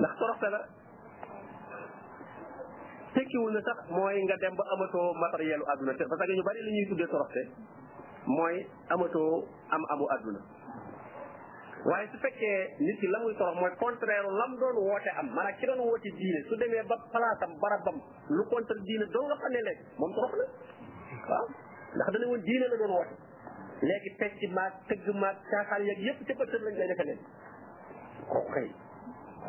ndax 0.00 0.12
toroxte 0.20 0.48
la 0.54 0.60
tekkiwul 3.14 3.52
na 3.52 3.60
sax 3.68 3.78
mooy 3.96 4.16
nga 4.24 4.36
dem 4.40 4.54
ba 4.56 4.64
amatoo 4.72 5.08
matériel 5.24 5.60
u 5.62 5.66
àdduna 5.72 5.92
parce 6.10 6.24
que 6.26 6.34
ñu 6.36 6.44
bari 6.48 6.60
li 6.64 6.72
ñuy 6.76 6.86
tuddee 6.88 7.10
toroxte 7.12 7.42
mooy 8.36 8.56
amatoo 8.94 9.34
am 9.74 9.82
amu 9.92 10.06
àdduna 10.14 10.40
waaye 11.86 12.08
su 12.10 12.18
fekkee 12.18 12.74
nit 12.80 12.98
ki 13.02 13.06
la 13.12 13.18
muy 13.22 13.34
torox 13.38 13.54
mooy 13.58 13.70
contraire 13.82 14.26
lam 14.38 14.52
doon 14.62 14.76
woote 14.86 15.10
am 15.20 15.26
maanaam 15.36 15.54
ki 15.60 15.66
doon 15.70 15.80
woote 15.88 16.10
diine 16.20 16.42
su 16.50 16.56
demee 16.62 16.82
ba 16.92 16.96
palaasam 17.12 17.54
barabam 17.64 18.00
lu 18.38 18.42
contre 18.54 18.74
diine 18.88 19.06
doo 19.16 19.24
nga 19.28 19.36
xam 19.42 19.52
ne 19.56 19.60
léegi 19.62 19.84
moom 20.00 20.12
torox 20.14 20.32
na 21.94 22.04
woon 22.26 22.42
diine 22.48 22.66
la 22.72 22.76
doon 22.82 22.94
woote 22.98 23.14
léegi 23.90 24.10
pecc 24.18 24.42
yëpp 24.42 25.22
ca 25.46 25.76
lañ 25.78 27.16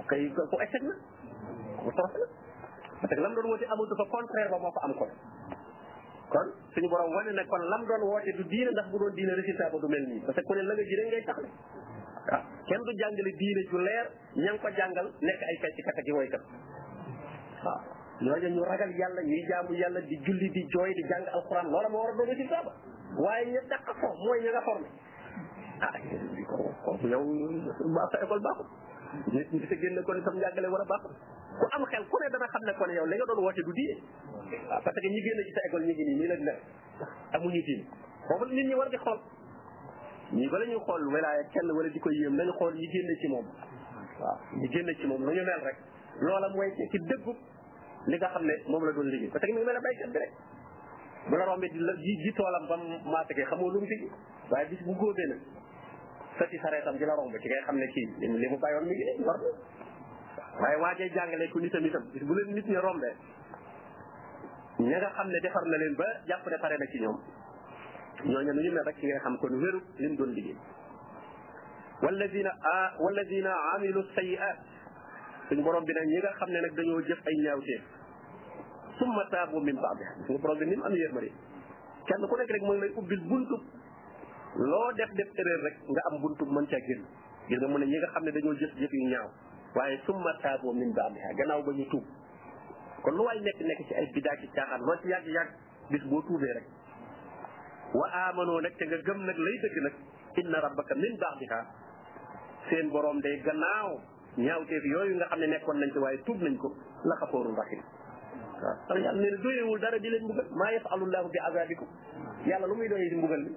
koy 0.10 0.30
ku 0.32 0.56
échec 0.68 0.84
na 0.84 0.94
ku 1.84 1.92
torox 1.98 2.14
na 3.02 3.20
lam 3.26 3.34
doon 3.34 3.48
woote 3.54 3.66
dafa 3.90 4.06
contraire 4.16 4.50
moo 4.52 4.72
fa 4.72 4.82
am 4.86 4.94
kon 5.00 5.12
kon 6.30 6.48
suñu 6.76 6.90
borom 6.90 7.18
ne 7.34 7.44
kon 7.50 7.64
lam 7.74 7.84
doon 7.90 8.04
woote 8.12 8.30
du 8.38 8.44
diine 8.54 8.70
ndax 8.70 8.88
bu 8.92 8.98
doon 9.00 9.14
diine 9.18 9.34
résultat 9.34 9.72
du 9.72 9.88
mel 9.88 10.06
nii 10.08 10.22
parce 10.26 10.38
que 10.38 10.44
ku 10.46 10.54
ne 10.54 10.62
la 10.62 10.74
nga 10.76 10.84
ji 10.84 10.96
ngay 11.06 11.24
tax 11.26 11.40
waaw 12.32 12.44
kenn 12.70 12.82
du 12.88 12.92
jàngale 13.00 13.32
diine 13.40 13.62
ju 13.70 13.78
leer 13.86 14.06
ña 14.44 14.52
ngi 14.54 14.60
ko 14.64 14.70
jàngal 14.80 15.08
nekk 15.28 15.42
ay 15.50 15.56
fecc 15.62 15.78
kat 15.86 16.00
ak 16.02 16.08
i 16.10 16.12
woykat 16.18 16.42
ñoo 18.22 18.36
ñooñu 18.36 18.50
ñu 18.56 18.64
ragal 18.70 18.92
yàlla 19.00 19.22
ñuy 19.30 19.42
jaamu 19.50 19.74
yàlla 19.82 20.00
di 20.10 20.16
julli 20.26 20.50
di 20.56 20.62
jooy 20.74 20.94
di 20.94 21.04
jàng 21.10 21.26
alxuraan 21.36 21.68
loola 21.72 21.90
moo 21.90 22.02
war 22.04 22.12
a 22.14 22.18
doon 22.18 22.38
ci 22.40 22.46
saaba 22.52 22.72
waaye 23.24 23.46
ña 23.54 23.62
dàq 23.70 23.82
ko 24.02 24.08
mooy 24.24 24.40
ña 24.44 24.52
nga 24.52 24.62
formé 24.68 24.88
ah 25.86 25.94
kooku 26.86 27.08
yow 27.14 27.24
ba 27.98 28.04
sa 28.14 28.18
école 28.24 28.42
baaxul 28.46 28.68
nit 29.34 29.52
ñi 29.52 30.02
ko 30.06 30.14
ne 30.14 30.22
sam 30.26 30.36
njàngale 30.38 30.68
war 30.70 30.84
a 30.84 30.88
am 31.76 31.84
xel 31.92 32.04
ku 32.10 32.16
ne 32.18 32.28
xam 32.54 32.64
ne 32.70 32.74
ko 32.78 32.86
yow 32.98 33.06
la 33.10 33.16
doon 33.26 33.42
woote 33.42 33.62
du 33.66 33.74
diine 33.74 33.96
waaw 34.02 34.78
ah, 34.78 34.80
parce 34.84 35.00
que 35.02 35.08
ñi 35.10 35.22
génn 35.26 35.40
ci 35.48 35.52
sa 35.56 35.62
école 35.68 35.86
ñu 35.90 35.94
ngi 35.94 36.16
nii 36.20 36.52
amuñu 37.34 37.62
diine 37.68 37.84
foofu 38.28 38.46
nit 38.46 38.68
ñi 38.70 38.76
war 38.78 38.90
di 38.90 38.98
xool 38.98 39.18
ñi 40.34 40.48
bala 40.48 40.66
ñuy 40.66 40.78
xool 40.86 41.08
wilaaya 41.10 41.44
kenn 41.50 41.72
wala 41.74 41.90
di 41.90 42.00
koy 42.00 42.14
yéem 42.22 42.38
lañu 42.38 42.52
xool 42.60 42.74
ñi 42.76 42.86
génne 42.94 43.16
ci 43.20 43.28
moom 43.28 43.46
waaw 44.22 44.38
ñi 44.62 44.68
génne 44.70 44.94
ci 44.96 45.06
moom 45.08 45.26
lu 45.26 45.32
ñu 45.34 45.42
mel 45.42 45.60
rek 45.66 45.78
loola 46.22 46.50
mooy 46.54 46.70
ci 46.92 46.98
dëggu 47.10 47.34
li 48.06 48.16
nga 48.16 48.30
xam 48.30 48.46
ne 48.46 48.54
moom 48.68 48.84
la 48.86 48.92
doon 48.92 49.10
léegi 49.10 49.28
parce 49.30 49.42
que 49.46 49.52
mi 49.52 49.54
ngi 49.58 49.66
mel 49.66 49.74
ne 49.78 49.82
baykat 49.82 50.10
bi 50.14 50.18
rek 50.20 50.32
bu 51.30 51.36
la 51.36 51.46
rombee 51.46 51.70
di 51.70 51.80
la 51.80 51.94
ji 51.96 52.14
ji 52.22 52.34
toolam 52.34 52.68
ba 52.68 52.76
maatake 53.10 53.42
xamoo 53.46 53.70
lu 53.72 53.80
mu 53.80 53.88
tigi 53.88 54.10
waaye 54.52 54.68
bis 54.70 54.84
bu 54.84 54.94
góobee 54.94 55.28
nag 55.34 55.42
sëti 56.38 56.58
sareetam 56.62 56.98
di 56.98 57.06
la 57.06 57.16
romb 57.16 57.36
ci 57.42 57.48
ngay 57.48 57.62
xam 57.66 57.78
ne 57.78 57.88
kii 57.88 58.14
li 58.20 58.48
mu 58.50 58.58
bàyyoon 58.58 58.86
mi 58.86 58.94
ngi 58.94 59.04
ne 59.18 59.26
war 59.26 59.38
na 59.40 59.50
waaye 60.62 60.78
waajee 60.78 61.10
jàngale 61.12 61.50
ku 61.50 61.60
nitam 61.60 61.84
itam 61.86 62.06
bis 62.14 62.22
bu 62.22 62.34
leen 62.36 62.54
nit 62.54 62.66
ñi 62.68 62.78
rombee 62.78 63.16
ña 64.78 64.98
nga 64.98 65.10
xam 65.10 65.28
ne 65.28 65.40
defar 65.40 65.66
na 65.66 65.78
leen 65.78 65.96
ba 65.96 66.06
jàpp 66.28 66.48
ne 66.50 66.58
pare 66.60 66.78
na 66.78 66.86
ci 66.86 67.00
ñoom 67.02 67.18
ñooñu 68.26 68.52
lu 68.54 68.62
ñu 68.64 68.72
mel 68.72 68.84
rek 68.86 68.96
ci 69.00 69.06
ngay 69.08 69.20
xam 69.24 69.38
kon 69.40 69.54
wéru 69.62 69.80
lim 70.00 70.16
doon 70.18 70.32
liggéey 70.36 70.58
walladina 72.04 72.52
walladina 73.00 73.52
amilu 73.76 74.02
sayiat 74.16 74.58
suñ 75.50 75.64
borom 75.64 75.84
bi 75.86 75.94
nag 75.94 76.06
ñi 76.08 76.18
nga 76.20 76.32
xam 76.40 76.50
ne 76.52 76.60
nag 76.62 76.74
dañoo 76.76 77.02
jëf 77.02 77.20
ay 77.28 77.36
ñaawteef 77.44 77.84
summa 79.00 79.24
taabu 79.32 79.62
min 79.62 79.76
baadi 79.84 80.04
suñu 80.26 80.40
borom 80.40 80.58
bi 80.60 80.66
nim 80.66 80.82
am 80.84 80.94
yërmari 80.96 81.32
kenn 82.08 82.28
ku 82.30 82.36
nekk 82.36 82.52
rek 82.52 82.62
mooy 82.64 82.80
lay 82.80 82.92
ubbil 82.98 83.22
buntu 83.30 83.56
loo 84.70 84.92
def 84.98 85.12
def 85.16 85.30
erreur 85.40 85.62
rek 85.64 85.76
nga 85.88 86.02
am 86.12 86.22
buntu 86.22 86.44
mën 86.46 86.66
caa 86.68 86.80
génn 86.88 87.02
gis 87.48 87.58
nga 87.60 87.68
mu 87.68 87.78
ne 87.78 87.86
ñi 87.86 87.98
nga 88.00 88.08
xam 88.14 88.24
ne 88.26 88.32
dañoo 88.32 88.54
jëf 88.56 88.74
jëf 88.80 88.92
yu 88.92 89.08
ñaaw 89.08 89.28
waaye 89.76 89.98
summa 90.06 90.32
taabu 90.42 90.74
min 90.74 90.92
baadi 90.94 91.20
gannaaw 91.38 91.62
ba 91.64 91.72
ñu 91.72 91.86
tuub 91.92 92.06
kon 93.02 93.14
lu 93.18 93.24
waay 93.28 93.40
nekk 93.40 93.60
nekk 93.64 93.80
ci 93.88 93.94
ay 93.96 94.08
bidaa 94.14 94.36
ci 94.42 94.48
caaxaan 94.56 94.82
loo 94.86 94.98
ci 95.02 95.08
yàgg 95.08 95.28
yàgg 95.28 95.52
bis 95.92 96.04
boo 96.10 96.22
tuubee 96.28 96.54
rek 96.58 96.68
wa 97.94 98.06
amanoo 98.30 98.60
nag 98.62 98.74
te 98.78 98.86
nga 98.86 98.98
gëm 99.06 99.20
nag 99.26 99.38
lay 99.38 99.56
dëgg 99.62 99.78
nag 99.82 99.96
inna 100.38 100.58
rabbaka 100.62 100.94
min 100.96 101.16
ba'diha 101.18 101.60
seen 102.70 102.90
borom 102.94 103.18
day 103.22 103.42
gannaaw 103.42 103.98
ñaawteef 104.38 104.84
yooyu 104.92 105.14
nga 105.18 105.30
xam 105.32 105.40
ne 105.40 105.48
nekkoon 105.48 105.78
nañ 105.82 105.90
ko 105.94 106.00
waaye 106.06 106.20
tuub 106.26 106.40
nañ 106.42 106.56
ko 106.62 106.70
la 107.10 107.16
xafoorul 107.22 107.58
rahim 107.58 107.82
waaw 108.62 108.78
parce 108.88 109.00
que 109.00 109.06
yàlla 109.06 109.22
na 109.32 109.38
doyewul 109.44 109.80
dara 109.82 109.98
di 110.00 110.10
leen 110.10 110.24
mbugal 110.24 110.48
maa 110.60 110.72
yafalullahu 110.74 111.28
bi 111.34 111.40
azabikum 111.48 111.88
yàlla 112.46 112.68
lu 112.68 112.76
muy 112.76 112.88
doyee 112.90 113.10
di 113.10 113.16
mbugal 113.16 113.42
bi 113.48 113.56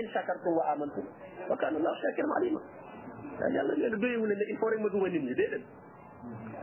in 0.00 0.06
shakartum 0.10 0.52
wa 0.58 0.64
amantum 0.74 1.06
wa 1.50 1.56
kana 1.56 1.78
allahu 1.78 1.96
shakiran 2.02 2.32
alima 2.42 2.60
yàlla 3.54 3.72
nee 3.78 3.88
na 3.90 3.96
doyewul 3.96 4.28
ne 4.28 4.44
il 4.50 4.58
faut 4.58 4.70
rek 4.74 4.80
ma 4.82 4.88
nit 5.08 5.22
ñi 5.22 5.34
déedéet 5.38 5.62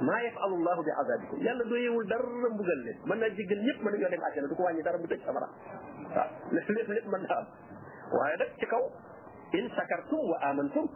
maa 0.08 0.19
yafalu 0.26 0.56
llahu 0.65 0.82
bi 0.88 0.91
azabikum 1.04 1.39
yàlla 1.48 1.63
doyewul 1.72 2.06
dara 2.12 2.24
mbugal 2.56 2.80
leen 2.86 2.98
mën 3.10 3.17
naa 3.24 3.30
jéggal 3.38 3.60
ñëpp 3.65 3.80
mën 3.84 3.91
nañoo 3.93 4.10
dem 4.13 4.24
àjjana 4.28 4.48
du 4.52 4.56
ko 4.56 4.63
wàññi 4.63 4.84
dara 4.88 4.98
bu 4.98 5.08
tëj 5.12 5.22
safara 5.26 5.48
waaw 6.15 6.32
lépp 6.54 6.89
lépp 6.91 7.08
naa 7.13 7.38
am 7.39 7.45
waaye 8.17 8.36
nag 8.41 8.52
ci 8.60 8.65
kaw 8.65 8.84
in 9.60 9.67
sakartum 9.78 10.24
wa 10.32 10.38
amantum 10.50 10.88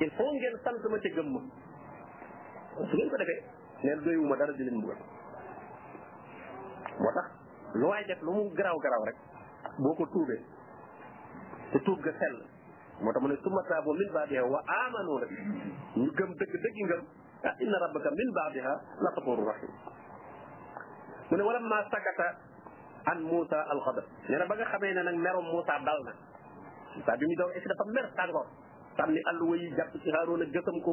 il 0.00 0.10
faut 0.16 0.32
ngeen 0.32 0.56
sant 0.64 0.80
ma 0.90 0.98
te 0.98 1.08
gëm 1.16 1.28
ma 1.36 2.86
su 2.90 2.94
ko 3.10 3.16
defee 3.16 3.40
neen 3.84 4.00
doyewuma 4.04 4.36
dara 4.36 4.52
di 4.52 4.64
leen 4.64 4.76
mbugal 4.80 4.96
moo 6.98 7.12
tax 7.18 7.28
lu 7.74 7.86
waay 7.86 8.04
def 8.06 8.22
lu 8.22 8.32
mu 8.32 8.48
garaaw 8.56 8.78
garaaw 8.78 9.04
rek 9.04 9.16
boo 9.78 9.94
ko 9.94 10.06
tuubee 10.06 10.40
te 11.72 11.78
tuub 11.82 12.00
ga 12.00 12.12
sell 12.18 12.36
moo 13.00 13.12
tax 13.12 13.22
mu 13.22 13.28
ne 13.28 13.36
summa 13.42 13.62
taabu 13.68 13.92
min 13.92 14.10
baadihi 14.12 14.40
wa 14.40 14.62
amanu 14.80 15.18
rek 15.20 15.32
ñu 15.96 16.08
gëm 16.16 16.30
dëgg 16.32 16.54
dëgg 16.62 16.84
ngëm 16.88 17.02
إن 17.46 17.74
ربك 17.82 18.06
من 18.06 18.32
بعدها 18.34 18.80
لغفور 19.00 19.46
رحيم 19.46 19.68
من 21.32 21.40
ولما 21.40 21.84
سكت 21.88 22.36
عن 23.06 23.22
موسى 23.22 23.64
الغضب 23.72 24.02
نينا 24.30 24.44
باغا 24.44 24.64
خمينا 24.64 25.02
نك 25.02 25.14
ميرو 25.14 25.40
موسى 25.40 25.68
دالنا 25.84 26.14
تا 27.06 27.14
بيمي 27.16 27.34
دو 27.34 27.48
اسي 27.50 27.66
دا 27.68 27.74
مير 27.94 28.06
تاغو 28.16 28.44
تامني 28.98 29.20
وي 29.50 29.70
جاب 29.76 29.86
سي 30.02 30.12
هارون 30.14 30.42
جسم 30.54 30.76
كو 30.84 30.92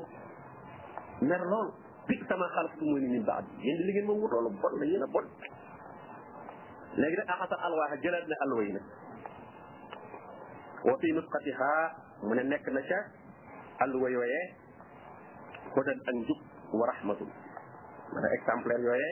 مير 1.21 1.41
لول 1.51 1.67
بيك 2.09 2.21
سما 2.29 2.47
خلقت 2.47 2.81
من 3.13 3.23
بعد 3.23 3.45
يين 3.61 3.77
لي 3.87 3.93
نين 3.93 4.05
مو 4.09 4.27
تولو 4.27 4.49
بون 4.49 4.71
لا 4.79 4.85
يينا 4.85 5.05
بون 5.13 5.25
لغي 6.97 7.15
دا 7.15 7.23
اخاس 7.33 7.51
الواح 7.65 7.93
جلدنا 7.93 8.35
الوينا 8.45 8.81
وفي 10.85 11.07
نسختها 11.17 11.73
من 12.23 12.49
نك 12.49 12.65
نشا 12.69 12.99
الوي 13.81 14.15
ويه 14.17 14.58
hudan 15.73 15.97
ak 16.01 16.13
njub 16.25 16.39
wa 16.73 16.85
rahmatun 16.89 17.29
mana 18.09 18.27
exemplaire 18.37 18.81
yooyee 18.81 19.11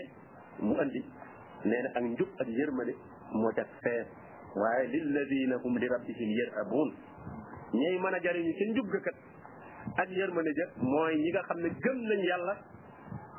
mu 0.65 0.73
andi 0.81 1.01
nee 1.65 1.81
ak 1.93 2.01
njub 2.03 2.29
ak 2.41 2.47
yërmande 2.49 2.93
moo 3.37 3.51
ca 3.53 3.63
fees 3.83 4.07
waaye 4.55 4.85
lilladina 4.93 5.55
hum 5.63 5.73
li 5.77 5.87
rabbihim 5.87 6.29
yarhabuun 6.39 6.89
ñay 7.73 7.95
mën 7.99 8.15
a 8.17 8.19
jariñu 8.19 8.51
ci 8.57 8.63
njub 8.73 8.87
ga 8.91 8.99
kat 9.07 9.17
ak 10.01 10.09
yërmande 10.09 10.51
ja 10.57 10.65
mooy 10.81 11.15
ñi 11.15 11.29
nga 11.31 11.41
xam 11.47 11.59
ne 11.61 11.69
gëm 11.69 11.97
nañ 12.09 12.21
yàlla 12.29 12.53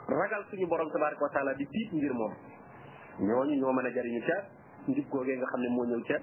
ragal 0.09 0.43
suñu 0.51 0.67
boroom 0.67 0.91
tabaraka 0.93 1.23
wa 1.23 1.31
taala 1.35 1.55
di 1.55 1.67
tiit 1.67 1.91
ngir 1.95 2.13
moom 2.15 2.35
ñooñu 3.27 3.55
ñoo 3.61 3.73
mën 3.73 3.87
a 3.87 3.91
jariñu 3.91 4.21
ca 4.27 4.37
njub 4.87 5.07
googee 5.11 5.37
nga 5.37 5.47
xam 5.47 5.61
ne 5.61 5.69
moo 5.69 5.85
ñëw 5.87 6.03
ca 6.09 6.15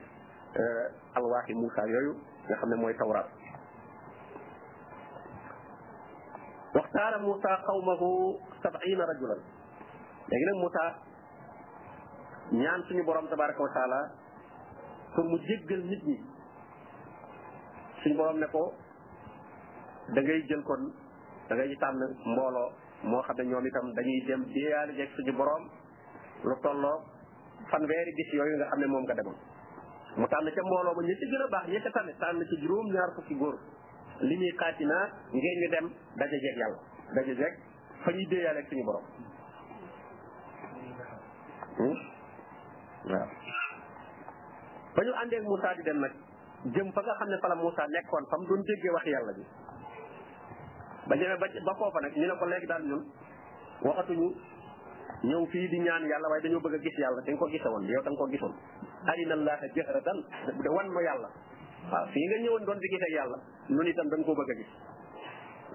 euh, 0.56 0.88
alwaaxi 1.18 1.54
Muusa 1.54 1.82
yooyu 1.88 2.14
nga 2.48 2.56
xam 2.56 2.70
ne 2.70 2.76
mooy 2.76 2.94
tawraat 2.96 3.28
waxtaara 6.76 7.18
Moussa 7.24 7.52
xawmahu 7.66 8.10
sab'ina 8.64 9.04
rajulan 9.12 9.40
léegi 10.32 10.46
nag 10.50 10.58
Moussa 10.62 10.86
ñaan 12.52 12.82
suñu 12.88 13.04
borom 13.08 13.28
tabaraka 13.32 13.64
wa 13.64 13.74
taala 13.76 14.00
pour 15.16 15.24
mu 15.24 15.38
jéggal 15.48 15.82
nit 15.90 16.02
ñi 16.10 16.18
suñu 18.04 18.16
borom 18.18 18.38
ne 18.40 18.48
ko 18.52 18.74
da 20.14 20.22
ngay 20.22 20.42
jël 20.48 20.64
kon 20.64 20.84
dangay 21.48 21.68
ngay 21.68 21.78
tànn 21.80 22.00
mbooloo 22.32 22.70
moo 23.04 23.22
xam 23.24 23.36
ne 23.38 23.44
ñoom 23.46 23.66
itam 23.66 23.94
dañuy 23.96 24.20
dem 24.28 24.42
déyaale 24.54 24.94
jeeg 24.98 25.10
suñu 25.16 25.32
borom 25.34 25.64
lu 26.44 26.56
tolloo 26.62 26.98
fanweeri 27.72 28.12
gis 28.18 28.30
yooyu 28.34 28.56
nga 28.60 28.68
xam 28.70 28.80
ne 28.80 28.86
moom 28.88 29.04
nga 29.06 29.16
demoon. 29.16 29.40
mu 30.18 30.28
tànn 30.28 30.48
ca 30.56 30.62
mbooloo 30.64 30.96
ba 30.96 31.02
ñu 31.02 31.16
ci 31.20 31.26
gën 31.32 31.42
a 31.46 31.48
baax 31.54 31.66
ñi 31.72 31.80
ca 31.82 31.92
tànn 31.96 32.10
tànn 32.22 32.40
ci 32.50 32.56
juróom 32.62 32.88
ñaar 32.94 33.12
fukki 33.16 33.36
góor. 33.36 33.58
li 34.22 34.36
ñuy 34.38 34.52
naa 34.88 35.06
ngeen 35.34 35.58
ñu 35.62 35.68
dem 35.76 35.86
daje 36.20 36.38
jeeg 36.44 36.58
yàlla 36.62 36.78
daje 37.16 37.34
jeeg 37.40 37.54
fa 38.04 38.12
ñuy 38.12 38.26
déeyaale 38.32 38.58
ak 38.62 38.66
suñu 38.70 38.84
borom 38.88 39.04
hmm? 41.78 41.98
waaw 43.12 43.28
ba 44.96 45.02
ñu 45.06 45.12
àndeek 45.22 45.42
Moussa 45.44 45.74
di 45.76 45.84
dem 45.84 46.00
nag 46.00 46.12
jëm 46.76 46.92
fa 46.96 47.02
nga 47.02 47.16
xam 47.20 47.28
ne 47.30 47.38
fa 47.42 47.48
la 47.48 47.56
Moussa 47.56 47.88
nekkoon 47.88 48.26
fa 48.32 48.38
mu 48.38 48.46
doon 48.48 48.64
déggee 48.64 48.90
wax 48.92 49.06
yàlla 49.06 49.34
bi 49.34 49.44
ba 51.08 51.16
ñëwee 51.16 51.38
ba 51.38 51.48
ba 51.66 51.76
foofa 51.76 52.00
nag 52.02 52.16
ñu 52.16 52.26
ne 52.28 52.38
ko 52.40 52.46
léegi 52.46 52.68
daal 52.68 52.84
ñun 52.88 53.04
waxatuñu 53.82 54.28
ñëw 55.24 55.46
fii 55.46 55.68
di 55.70 55.80
ñaan 55.80 56.08
yàlla 56.08 56.30
waaye 56.30 56.42
dañoo 56.44 56.62
bëgg 56.64 56.76
a 56.76 56.80
gis 56.80 56.98
yàlla 57.00 57.22
dañ 57.26 57.36
ko 57.38 57.50
woon 57.70 57.84
yow 57.88 58.02
da 58.02 58.12
nga 58.12 58.18
ko 58.20 58.28
gisoon 58.32 58.54
arina 59.06 59.34
allaha 59.34 59.68
jahratan 59.76 60.18
wan 60.72 60.88
ma 60.88 61.02
yàlla 61.04 61.30
waaw 61.92 62.06
fii 62.12 62.24
nga 62.30 62.38
ñëwoon 62.42 62.66
doon 62.66 62.80
digg 62.82 62.94
ak 63.02 63.14
yàlla 63.14 63.38
noonu 63.70 63.90
itam 63.90 64.08
dañ 64.10 64.22
koo 64.26 64.36
bëgg 64.38 64.50
a 64.52 64.56
gis 64.58 64.72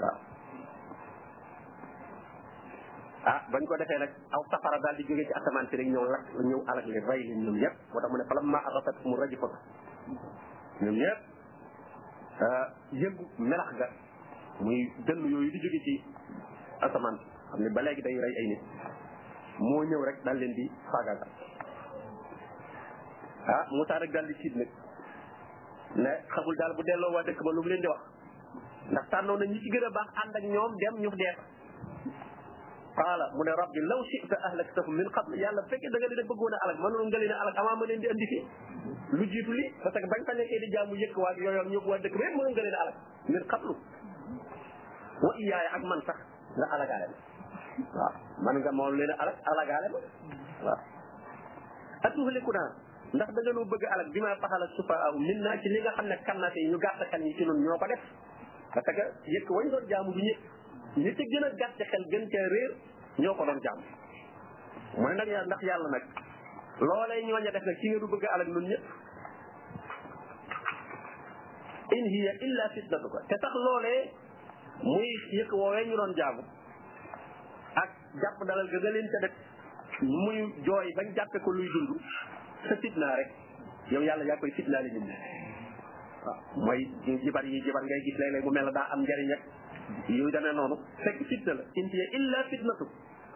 waaw. 0.00 0.16
ah 3.30 3.38
bañ 3.52 3.62
ko 3.68 3.72
defee 3.78 3.98
nag 4.00 4.12
aw 4.34 4.42
safara 4.50 4.78
daal 4.82 4.96
di 4.98 5.04
jógee 5.06 5.26
ci 5.26 5.32
asamaan 5.38 5.66
si 5.70 5.76
rek 5.78 5.86
ñëw 5.90 6.04
lakk 6.10 6.26
ñëw 6.34 6.60
alak 6.66 6.86
leen 6.86 7.06
rey 7.06 7.20
leen 7.28 7.40
ñoom 7.44 7.56
ñëpp 7.62 7.74
moo 7.90 8.00
tax 8.02 8.10
mu 8.12 8.18
ne 8.18 8.28
falammaa 8.30 8.62
axadathumu 8.68 9.14
rajfatu 9.16 9.56
ñoom 10.82 10.96
ñëpp 11.02 11.20
ah, 12.46 12.66
yëngu 13.02 13.24
melax 13.38 13.70
ga 13.80 13.86
muy 14.60 14.78
dënn 15.06 15.22
yooyu 15.30 15.50
di 15.54 15.58
jóge 15.62 15.80
ci 15.86 15.94
asamaan 16.80 17.16
xam 17.50 17.60
ne 17.62 17.70
ba 17.70 17.80
léegi 17.82 18.02
day 18.02 18.16
rey 18.18 18.34
ay 18.38 18.46
nit 18.52 18.62
moo 19.62 19.82
ñëw 19.86 20.00
rek 20.08 20.18
daal 20.26 20.36
leen 20.42 20.54
di 20.58 20.64
faagaagal 20.90 21.30
ah 23.46 23.62
Moussa 23.70 23.98
rek 24.02 24.10
daal 24.12 24.26
di 24.26 24.34
tiit 24.42 24.54
nag 24.58 24.70
ne 25.96 26.10
xamul 26.28 26.54
daal 26.58 26.72
bu 26.78 26.82
delloo 26.86 27.10
waa 27.14 27.22
dëkk 27.26 27.40
ba 27.44 27.50
lu 27.52 27.62
mu 27.62 27.68
leen 27.68 27.80
di 27.82 27.86
wax 27.88 28.00
ndax 28.92 29.04
tànnoon 29.10 29.38
na 29.38 29.46
ñi 29.46 29.58
ci 29.60 29.70
gën 29.70 29.84
a 29.84 29.90
baax 29.90 30.08
ànd 30.22 30.36
ak 30.36 30.42
ñoom 30.44 30.72
dem 30.78 30.94
ñu 31.02 31.10
dee 31.20 31.34
qaala 32.96 33.26
mu 33.34 33.42
ne 33.44 33.50
rabbi 33.56 33.80
law 33.90 34.00
chita 34.10 34.36
ahlaktahum 34.48 34.94
min 34.96 35.08
qabl 35.10 35.34
yàlla 35.34 35.62
fekkee 35.70 35.90
da 35.90 35.98
nga 35.98 36.06
leen 36.08 36.20
a 36.24 36.28
bëggoon 36.30 36.54
a 36.54 36.58
alag 36.64 36.78
mënoon 36.82 37.06
nga 37.08 37.18
leen 37.18 37.32
alag 37.42 37.56
avant 37.60 37.76
ma 37.80 37.86
leen 37.86 38.00
di 38.00 38.08
andi 38.08 38.26
fii 38.32 38.44
lu 39.18 39.24
jiitu 39.30 39.52
li 39.52 39.74
parce 39.82 39.98
que 39.98 41.20
waa 41.20 41.32
yooyoon 41.42 41.68
ñëpp 41.72 41.86
waa 41.86 41.98
a 41.98 42.82
alag 42.82 42.96
min 43.26 43.44
qablu 43.50 43.74
wa 45.22 45.32
iyaaya 45.36 45.70
ak 45.74 45.82
man 45.82 46.02
sax 46.06 46.16
nga 46.56 46.66
ma 46.70 46.84
waaw 47.98 48.14
man 48.44 48.56
nga 48.62 48.72
moom 48.72 48.94
leen 48.96 49.10
a 49.10 49.14
alag 49.22 49.36
alagaale 49.50 49.88
ndax 53.14 53.30
da 53.34 53.40
nga 53.42 53.62
bëgg 53.70 53.84
alak 53.94 54.08
bi 54.14 54.20
ma 54.20 54.36
faxal 54.40 54.62
ak 54.62 54.70
sufaa 54.78 55.10
min 55.18 55.38
naa 55.42 55.56
ci 55.62 55.68
li 55.68 55.80
nga 55.82 55.92
xam 55.98 56.06
ne 56.06 56.16
kannate 56.26 56.58
yi 56.62 56.70
ñu 56.70 56.78
gàtt 56.78 57.00
xel 57.10 57.22
ñi 57.22 57.32
ci 57.36 57.44
noonu 57.44 57.64
ñoo 57.66 57.78
ko 57.78 57.86
def 57.86 58.02
parce 58.74 58.86
que 58.96 59.04
yëkk 59.34 59.50
wañ 59.50 59.68
doon 59.70 59.84
jaamu 59.90 60.10
du 60.14 60.20
ñëpp 60.96 61.18
gën 61.18 61.44
a 61.44 61.50
gàtt 61.62 61.78
xel 61.90 62.04
gën 62.12 62.24
ca 62.30 62.40
ñoo 63.18 63.34
ko 63.34 63.44
doon 63.46 63.60
jaamu 63.66 63.82
mu 65.00 65.08
ndax 65.14 65.26
yàlla 65.62 65.88
nag 65.90 66.04
loolee 66.78 67.22
ñooñ 67.26 67.46
a 67.46 67.50
def 67.50 67.64
nag 67.66 68.08
bëgg 68.12 68.24
alak 68.34 68.48
nun 68.48 68.66
ñëpp 68.70 68.84
in 71.96 72.06
hiya 72.14 72.32
illa 72.46 72.64
te 72.74 72.80
sax 73.42 73.54
loolee 73.66 74.02
muy 74.82 75.10
yëkk 75.32 75.52
woowee 75.52 75.86
ñu 75.86 75.96
doon 75.96 76.12
jaamu 76.14 76.42
ak 77.74 77.90
jàpp 78.22 78.38
dalal 78.46 78.68
ga 78.70 78.78
nga 78.78 78.90
leen 78.90 79.08
ca 79.10 79.18
def 79.18 79.34
muy 80.00 80.38
jooy 80.62 80.94
bañ 80.94 81.08
jàppe 81.16 81.38
ko 81.42 81.50
luy 81.52 81.66
dund 81.74 82.00
sa 82.68 82.74
fitna 82.80 83.08
rek 83.16 83.28
yow 83.92 84.02
yàlla 84.04 84.24
yaa 84.28 84.36
koy 84.42 84.50
fitnaale 84.56 84.90
nit 84.96 85.04
ñi 85.08 85.16
waaw 86.26 86.36
mooy 86.66 86.80
jibar 87.24 87.44
yi 87.44 87.60
jibar 87.64 87.82
ngay 87.82 88.00
gis 88.06 88.16
léeg-léeg 88.20 88.44
bu 88.44 88.50
mel 88.52 88.64
ne 88.66 88.72
daa 88.72 88.86
am 88.92 89.00
njariñ 89.02 89.30
ak 89.36 89.40
yu 90.08 90.30
demee 90.30 90.52
noonu 90.52 90.76
fekk 91.04 91.24
fitna 91.28 91.54
la 91.54 91.62
in 91.74 91.86
hiya 91.88 92.04
illa 92.18 92.44
fitnatu 92.50 92.84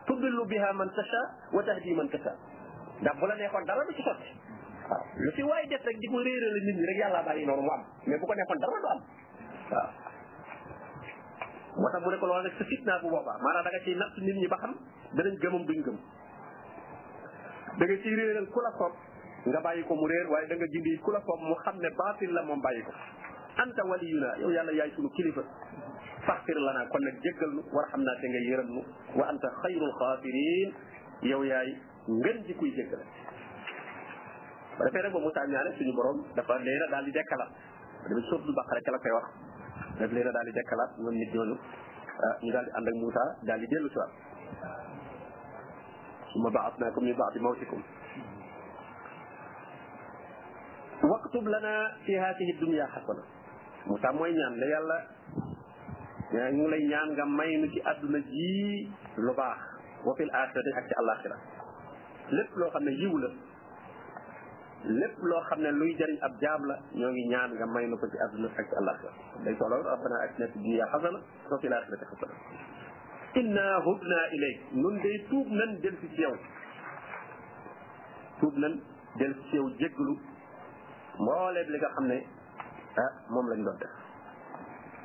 tudillu 0.06 0.44
biha 0.46 0.72
man 0.72 0.90
tasha 0.94 1.22
wa 1.52 1.62
tahdi 1.62 1.94
man 1.94 2.08
tasha 2.08 2.32
ndax 3.00 3.14
bu 3.18 3.26
la 3.26 3.34
neexoon 3.34 3.64
dara 3.66 3.84
du 3.88 3.92
ci 3.94 4.02
sotti 4.02 4.30
waaw 4.88 5.02
lu 5.16 5.30
ci 5.32 5.42
waay 5.42 5.66
def 5.66 5.84
rek 5.84 5.98
di 5.98 6.06
ko 6.08 6.18
réerale 6.22 6.60
nit 6.66 6.76
ñi 6.80 6.86
rek 6.86 6.96
yàlla 7.00 7.22
bàyyi 7.22 7.46
noonu 7.46 7.62
mu 7.62 7.70
am 7.72 7.82
mais 8.06 8.18
bu 8.20 8.26
ko 8.26 8.34
neexoon 8.34 8.58
dara 8.60 8.76
du 8.82 8.86
am 8.86 9.00
waaw 9.70 9.88
moo 11.80 11.88
tax 11.92 12.00
mu 12.04 12.10
ne 12.10 12.18
ko 12.18 12.26
loolu 12.26 12.44
rek 12.44 12.54
sa 12.58 12.64
fitna 12.64 12.98
bu 13.02 13.08
boobaa 13.10 13.38
maanaam 13.42 13.64
da 13.64 13.70
nga 13.70 13.80
ciy 13.84 13.94
natt 13.96 14.14
nit 14.20 14.36
ñi 14.36 14.46
ba 14.48 14.56
xam 14.62 14.72
danañ 15.16 15.34
gëmam 15.42 15.64
duñ 15.66 15.80
da 17.78 17.84
nga 17.84 17.96
ciy 18.02 18.14
réeral 18.14 18.46
ku 18.52 18.60
la 18.60 18.70
soob 18.78 18.94
nga 19.50 19.60
bayiko 19.64 19.92
mu 19.92 20.04
réer 20.08 20.26
waye 20.32 20.46
da 20.48 20.54
nga 20.56 20.68
jindi 20.72 20.96
kula 21.04 21.20
la 21.20 21.34
mu 21.36 21.54
xamne 21.64 21.88
batil 21.98 22.30
la 22.32 22.42
mom 22.48 22.60
bayiko 22.64 22.92
anta 23.60 23.82
waliyuna 23.90 24.40
yow 24.40 24.50
yàlla 24.56 24.72
yaay 24.72 24.90
sunu 24.96 25.08
kilifa 25.12 25.42
faxfir 26.24 26.56
lana 26.56 26.88
kon 26.88 27.02
nak 27.04 27.16
jegal 27.20 27.50
nu 27.52 27.62
war 27.74 27.84
xamna 27.92 28.12
te 28.20 28.26
nga 28.32 28.40
yërëm 28.48 28.68
nu 28.76 28.82
wa 29.20 29.24
anta 29.28 29.48
khayrul 29.60 29.92
xaafirin 30.00 30.68
yow 31.28 31.42
yaay 31.44 31.70
ngeen 32.08 32.38
di 32.48 32.52
kuy 32.56 32.72
jegal 32.72 33.02
ba 34.76 34.80
defee 34.88 35.02
nag 35.04 35.12
ba 35.12 35.20
Moussa 35.20 35.40
ñaane 35.48 35.70
suñu 35.76 35.92
borom 35.92 36.18
dafa 36.34 36.58
leen 36.64 36.82
a 36.88 36.88
daal 36.90 37.04
di 37.04 37.12
dekkala 37.12 37.46
dafa 38.08 38.20
sóotul 38.32 38.52
baqara 38.56 38.80
ca 38.80 38.90
la 38.96 38.98
koy 38.98 39.12
wax 39.12 39.26
daf 40.00 40.10
leena 40.16 40.30
dal 40.32 40.46
di 40.48 40.52
dekkala 40.56 40.84
ñoom 41.04 41.14
nit 41.20 41.30
ñooñu 41.36 41.56
ñu 42.42 42.50
dal 42.52 42.64
di 42.64 42.72
ànd 42.78 42.88
ak 42.88 42.96
musa 42.96 43.24
dal 43.44 43.60
di 43.60 43.66
delu 43.68 43.88
ci 43.92 43.96
waat 44.00 44.14
suma 46.32 46.48
baatnaakum 46.50 47.04
li 47.04 47.12
baati 47.12 47.38
mawtikum 47.44 47.82
waktub 51.34 51.50
lana 51.50 51.98
fi 52.06 52.14
haatihi 52.14 52.52
dunya 52.62 52.86
xasana 52.94 53.22
mu 53.90 53.98
tax 53.98 54.14
mooy 54.14 54.30
ñaan 54.30 54.54
la 54.60 54.66
yàlla 54.66 54.98
ñu 56.54 56.66
lay 56.70 56.86
ñaan 56.88 57.10
nga 57.10 57.24
may 57.26 57.56
nu 57.58 57.66
ci 57.66 57.80
àdduna 57.90 58.18
ji 58.30 58.88
lu 59.18 59.34
baax 59.34 59.58
wa 60.06 60.14
fil 60.14 60.30
axirati 60.30 60.70
ak 60.78 60.84
ci 60.88 60.94
àllaaxira 60.94 61.36
lépp 62.30 62.54
loo 62.56 62.70
xam 62.70 62.84
ne 62.84 62.90
yiw 62.90 63.16
la 63.18 63.28
lépp 64.94 65.18
loo 65.22 65.42
xam 65.50 65.58
ne 65.60 65.70
luy 65.72 65.94
jëriñ 65.98 66.18
ab 66.22 66.32
jaam 66.40 66.62
la 66.66 66.78
ñoo 66.94 67.10
ngi 67.10 67.26
ñaan 67.28 67.50
nga 67.54 67.66
may 67.66 67.86
nu 67.86 67.96
ko 67.98 68.06
ci 68.06 68.16
àdduna 68.24 68.48
ak 68.54 68.64
ci 68.70 68.74
àllaaxira 68.80 69.12
day 69.44 69.54
soxla 69.58 69.76
rabbana 69.82 70.16
atina 70.22 70.46
fi 70.48 70.58
dunya 70.62 70.86
xasana 70.86 71.18
wa 71.50 71.58
fil 71.58 71.70
xasana 71.70 72.34
inna 73.34 73.66
hudna 73.82 74.20
ilayk 74.32 74.58
nun 74.72 74.94
day 75.02 75.18
tuub 75.28 75.48
nan 75.50 75.70
del 75.82 75.94
si 76.00 76.08
ci 76.14 76.22
tuub 78.38 78.54
nan 78.56 78.80
del 79.18 79.34
si 79.50 79.50
ci 79.50 79.56
yow 79.58 79.74
mbooleem 81.18 81.68
li 81.70 81.76
nga 81.78 81.90
xam 81.94 82.04
ne 82.10 82.18
ah 83.02 83.12
moom 83.32 83.46
lañ 83.50 83.60
doon 83.64 83.78
def 83.82 83.92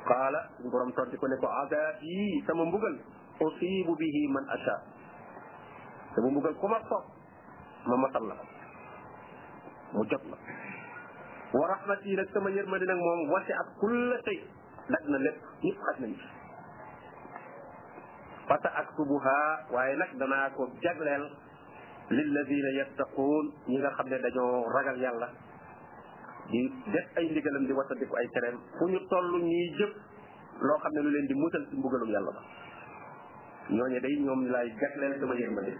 qaala 0.08 0.40
suñu 0.56 0.68
borom 0.72 0.92
tontu 0.96 1.16
ko 1.20 1.26
ne 1.28 1.36
ko 1.42 1.46
azab 1.62 1.94
yi 2.02 2.42
sama 2.46 2.64
mbugal 2.64 2.96
usibu 3.40 3.92
bihi 4.00 4.22
man 4.34 4.46
acha 4.56 4.74
sama 6.14 6.28
mbugal 6.30 6.54
ku 6.60 6.66
ma 6.66 6.78
soob 6.88 7.04
ma 7.88 7.96
matal 8.02 8.24
la 8.30 8.34
mu 9.92 10.02
jot 10.10 10.22
la 10.30 10.36
wa 11.58 11.64
rahmat 11.72 12.00
yi 12.06 12.14
nag 12.16 12.28
sama 12.34 12.48
yërmande 12.50 12.86
nag 12.86 12.98
moom 13.06 13.20
wasi 13.32 13.52
at 13.60 13.68
kulla 13.80 14.16
tey 14.26 14.38
daj 14.92 15.04
na 15.10 15.18
lépp 15.18 15.38
ñëpp 15.64 15.78
xaj 15.86 15.96
nañ 16.00 16.12
ci 16.20 16.28
fa 18.48 18.56
sa 18.62 18.68
aktubuha 18.82 19.38
waaye 19.74 19.94
nag 19.96 20.12
danaa 20.20 20.48
ko 20.56 20.62
jagleel 20.82 21.24
lilladina 22.16 22.70
yattaquun 22.78 23.44
ñi 23.68 23.76
nga 23.78 23.90
xam 23.96 24.06
ne 24.10 24.18
dañoo 24.24 24.66
ragal 24.74 24.98
yàlla 25.04 25.28
di 26.50 26.66
def 26.90 27.06
ay 27.14 27.24
ndigalam 27.30 27.62
di 27.66 27.74
watandiku 27.74 28.14
ay 28.18 28.26
tereem 28.34 28.58
fu 28.74 28.84
ñu 28.90 28.98
toll 29.06 29.28
ñuy 29.38 29.66
jëf 29.78 29.92
loo 30.66 30.78
xam 30.82 30.92
ne 30.94 31.00
lu 31.06 31.10
leen 31.14 31.26
di 31.30 31.34
musal 31.38 31.62
ci 31.70 31.74
mbugalum 31.78 32.10
yàlla 32.10 32.30
ba 32.34 32.42
ñooñu 33.70 33.98
day 34.02 34.14
ñoom 34.18 34.50
laay 34.50 34.68
jagleel 34.74 35.14
sama 35.18 35.34
yërmande 35.38 35.74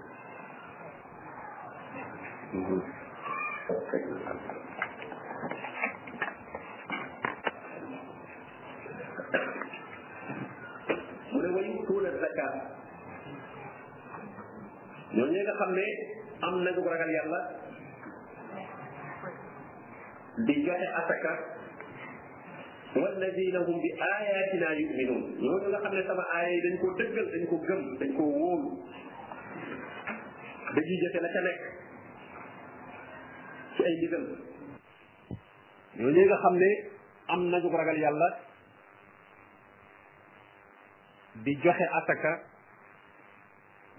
mu 11.30 11.38
ne 11.42 11.48
way 11.54 11.68
tuula 11.86 12.10
zakat 12.14 12.54
ñooñu 15.18 15.34
nga 15.42 15.52
xam 15.58 15.70
ne 15.74 15.84
am 16.46 16.54
nañu 16.62 16.82
ragal 16.86 17.10
yàlla 17.10 17.40
diggane 20.46 20.86
asaka 21.00 21.34
والذين 22.96 23.56
هم 23.56 23.76
بآياتنا 23.80 24.68
يؤمنون 24.72 25.22
نقول 25.38 25.72
لك 25.72 25.82
أن 25.86 26.02
سبع 26.10 26.26
آيات 26.42 26.64
إنكو 26.72 26.86
تقل 26.98 27.26
إنكو 27.38 27.56
قم 27.58 27.82
إنكو 28.02 28.22
وول 28.24 28.62
بجي 30.74 30.94
جاك 31.02 31.22
لك 31.22 31.60
في 33.76 33.82
أي 33.86 33.94
مدل 34.10 34.36
نقول 35.96 36.14
لك 36.18 36.32
أن 36.34 36.50
أم 36.50 36.54
آية 37.40 37.58
نجو 37.58 37.68
برقال 37.70 37.98
يالله 38.02 38.30
بجوح 41.46 41.78
أتكا 41.96 42.32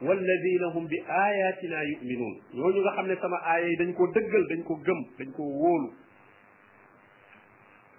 والذين 0.01 0.63
هم 0.75 0.83
بآياتنا 0.87 1.79
يؤمنون 1.81 2.35
نقول 2.53 2.73
لك 2.85 2.97
أن 2.99 3.17
سبع 3.23 3.55
آيات 3.55 3.81
إنكو 3.87 4.03
تقل 4.11 4.43
إنكو 4.51 4.73
قم 4.75 5.01
إنكو 5.23 5.43
وول 5.63 5.93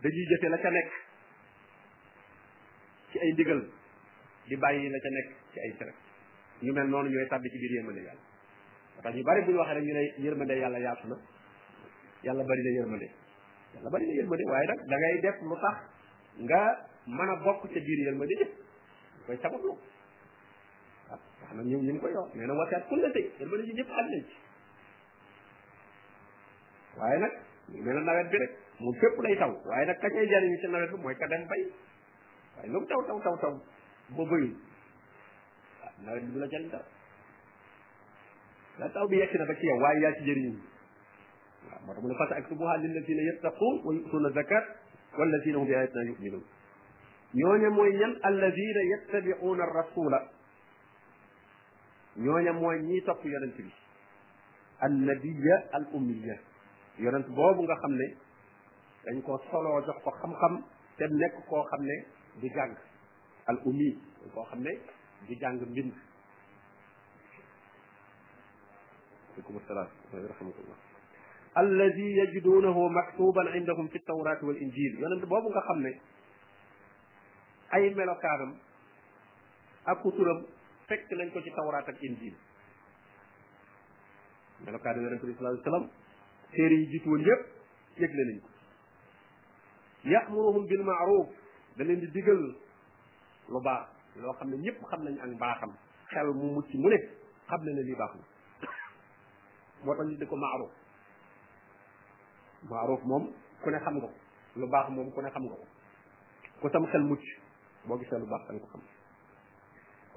dañuy 0.03 0.27
jëfe 0.27 0.49
la 0.51 0.59
ca 0.59 0.71
nekk 0.71 0.91
ci 3.13 3.19
ay 3.19 3.33
ndigal 3.33 3.61
di 4.47 4.57
bàyyi 4.57 4.89
la 4.91 4.99
ca 4.99 5.09
nekk 5.09 5.29
ci 5.53 5.61
ay 5.61 5.73
tere 5.79 5.93
ñu 6.63 6.73
mel 6.73 6.89
noonu 6.89 7.09
ñooy 7.09 7.27
tàbbi 7.29 7.49
ci 7.51 7.59
biir 7.59 7.73
yërmande 7.79 8.01
yàlla 8.01 8.21
parce 9.03 9.15
que 9.15 9.19
ñu 9.21 9.25
bari 9.25 9.43
bu 9.43 9.51
ñu 9.53 9.57
waxee 9.59 9.75
rek 9.75 9.85
ñu 9.87 9.93
ne 9.95 10.15
yërmande 10.19 10.53
yàlla 10.59 10.79
yaatu 10.79 11.07
na 11.09 11.17
yàlla 12.23 12.43
bari 12.45 12.63
na 12.63 12.71
yërmande 12.79 13.09
yàlla 13.75 13.91
bari 13.91 14.07
na 14.07 14.13
yërmande 14.13 14.45
waaye 14.51 14.67
nag 14.67 14.81
da 14.89 14.97
ngay 14.99 15.21
def 15.21 15.39
lu 15.43 15.55
tax 15.61 15.77
nga 16.43 16.61
mën 17.07 17.29
a 17.31 17.37
bokk 17.37 17.63
ca 17.63 17.81
biir 17.81 17.99
yërmande 18.09 18.55
na 21.55 21.63
ñu 21.63 21.77
ñu 21.79 21.79
ngi 21.91 21.99
koy 22.01 22.13
wax 22.13 22.35
nee 22.35 22.47
na 22.47 22.55
wasaat 22.55 22.89
kulle 22.89 23.09
sëy 23.13 23.31
yërmande 23.39 23.73
ñëpp 23.73 23.89
xam 23.89 24.07
nañ 24.11 24.23
ci 24.29 24.37
waaye 26.99 27.19
nag 27.21 27.52
mu 27.75 27.83
mel 27.83 28.05
nawet 28.05 28.31
bi 28.31 28.39
rek 28.39 28.51
moom 28.81 28.95
fépp 29.01 29.21
lay 29.25 29.37
taw 29.37 29.53
waaye 29.67 29.87
nag 29.87 29.99
kañ 29.99 30.17
ay 30.19 30.29
jariñu 30.31 30.57
ci 30.61 30.69
nawet 30.69 30.91
bi 30.91 31.03
mooy 31.03 31.15
ka 31.15 31.27
dem 31.27 31.47
bay 31.49 31.63
waaye 32.57 32.69
lu 32.71 32.81
mu 32.81 32.87
taw 32.87 33.03
taw 33.07 33.19
taw 33.21 33.37
taw 33.39 33.55
boo 34.17 34.27
bayul 34.27 34.55
nawet 36.05 36.23
bi 36.25 36.33
du 36.33 36.39
la 36.41 36.47
jariñ 36.49 36.69
dara 36.71 36.85
la 38.79 38.89
taw 38.89 39.09
bi 39.09 39.17
yegg 39.17 39.33
na 39.39 39.45
ba 39.45 39.55
ci 39.57 39.67
yow 39.67 39.79
waaye 39.81 40.01
yaa 40.03 40.13
ci 40.19 40.25
jariñu 40.25 40.57
waaw 41.87 41.95
moo 41.95 41.95
tax 41.95 42.03
mu 42.03 42.09
ne 42.09 42.15
fas 42.15 42.31
ak 42.37 42.45
subuha 42.49 42.77
lillazina 42.77 43.23
yattaqun 43.33 43.75
wa 43.85 43.91
yutuna 43.95 44.29
zakat 44.33 44.65
wallazina 45.19 45.57
hum 45.59 45.67
bi 45.67 45.75
ayatina 45.75 46.03
yuminun 46.05 46.45
ñooña 47.35 47.69
mooy 47.71 47.93
ñan 47.97 48.13
allazina 48.23 48.81
yattabi'una 48.93 49.65
rasula 49.67 50.19
ñooña 52.17 52.53
mooy 52.53 52.79
ñi 52.83 53.01
topp 53.03 53.25
yonent 53.25 53.57
bi 53.57 53.73
annabiya 54.83 55.57
al 55.73 55.87
ummiya 55.93 56.37
yonent 57.01 57.29
boobu 57.33 57.63
nga 57.65 57.77
xam 57.81 57.93
ne 57.97 58.07
dañ 59.05 59.17
ko 59.23 59.39
soloo 59.51 59.81
jox 59.87 59.99
ko 60.05 60.11
xam-xam 60.21 60.55
te 60.97 61.05
nekk 61.09 61.35
koo 61.49 61.65
xam 61.71 61.81
ne 61.89 61.97
du 62.41 62.47
jàng 62.49 62.75
al 63.49 63.57
umi 63.65 63.91
koo 64.35 64.45
xam 64.51 64.61
ne 64.63 64.71
du 65.29 65.35
jàng 65.41 65.55
mbind 65.69 65.93
عليكم 69.33 69.57
السلام 69.63 69.89
رحمه 70.33 70.55
الله 70.61 70.77
الذي 71.65 72.09
يجدونه 72.21 72.77
مكتوبا 72.99 73.43
عندهم 73.51 73.87
في 73.89 73.97
التوراة 74.03 74.41
والإنجيل 74.45 74.93
يونس 75.01 75.25
بوبو 75.33 75.49
nga 75.49 75.61
xamne 75.69 75.93
ay 77.75 77.85
melokaanam 77.97 78.53
ak 79.89 80.03
turam 80.17 80.41
fekk 80.89 81.11
nañ 81.17 81.29
ko 81.33 81.41
ci 81.45 81.51
tawrat 81.57 81.89
ak 81.89 81.97
injil 82.05 82.35
melokaanu 84.65 85.01
yonente 85.05 85.25
bi 85.27 85.33
sallallahu 85.33 85.57
alayhi 85.57 85.65
wasallam 85.65 85.87
téere 86.53 86.75
yi 86.79 86.87
jiitu 86.93 87.09
woon 87.09 87.25
yépp 87.25 87.43
yëgle 87.97 88.23
nañ 88.29 88.39
ko 88.45 88.49
ya'muruhum 90.13 90.65
bil 90.67 90.83
ma'ruf 90.85 91.29
da 91.77 91.85
leen 91.85 92.01
di 92.01 92.09
digal 92.13 92.39
lu 93.49 93.61
baax 93.65 93.89
loo 94.21 94.33
xam 94.39 94.49
ne 94.51 94.57
ñëpp 94.57 94.79
xam 94.91 95.01
nañ 95.05 95.15
ak 95.19 95.31
baaxam 95.41 95.73
xel 96.13 96.29
mu 96.35 96.53
mucc 96.57 96.69
mu 96.75 96.89
nekk 96.89 97.05
xam 97.49 97.61
na 97.65 97.73
ne 97.73 97.83
lii 97.83 97.97
baax 98.01 98.13
na 98.17 98.23
moo 99.85 99.95
tax 99.97 100.07
ñu 100.09 100.15
di 100.17 100.27
ko 100.27 100.37
ma'ruf 100.37 100.71
ma'ruf 102.71 103.03
moom 103.05 103.33
ku 103.63 103.69
ne 103.71 103.79
xam 103.79 103.95
nga 103.97 104.01
ko 104.07 104.11
lu 104.57 104.67
baax 104.69 104.89
moom 104.91 105.09
ku 105.11 105.21
ne 105.23 105.31
xam 105.31 105.43
nga 105.49 105.57
ko 105.57 105.67
ku 106.61 106.69
sam 106.71 106.85
xel 106.87 107.03
mucc 107.03 107.25
boo 107.87 107.99
gisee 107.99 108.19
lu 108.19 108.27
baax 108.27 108.43
danga 108.49 108.61
ko 108.61 108.67
xam 108.73 108.83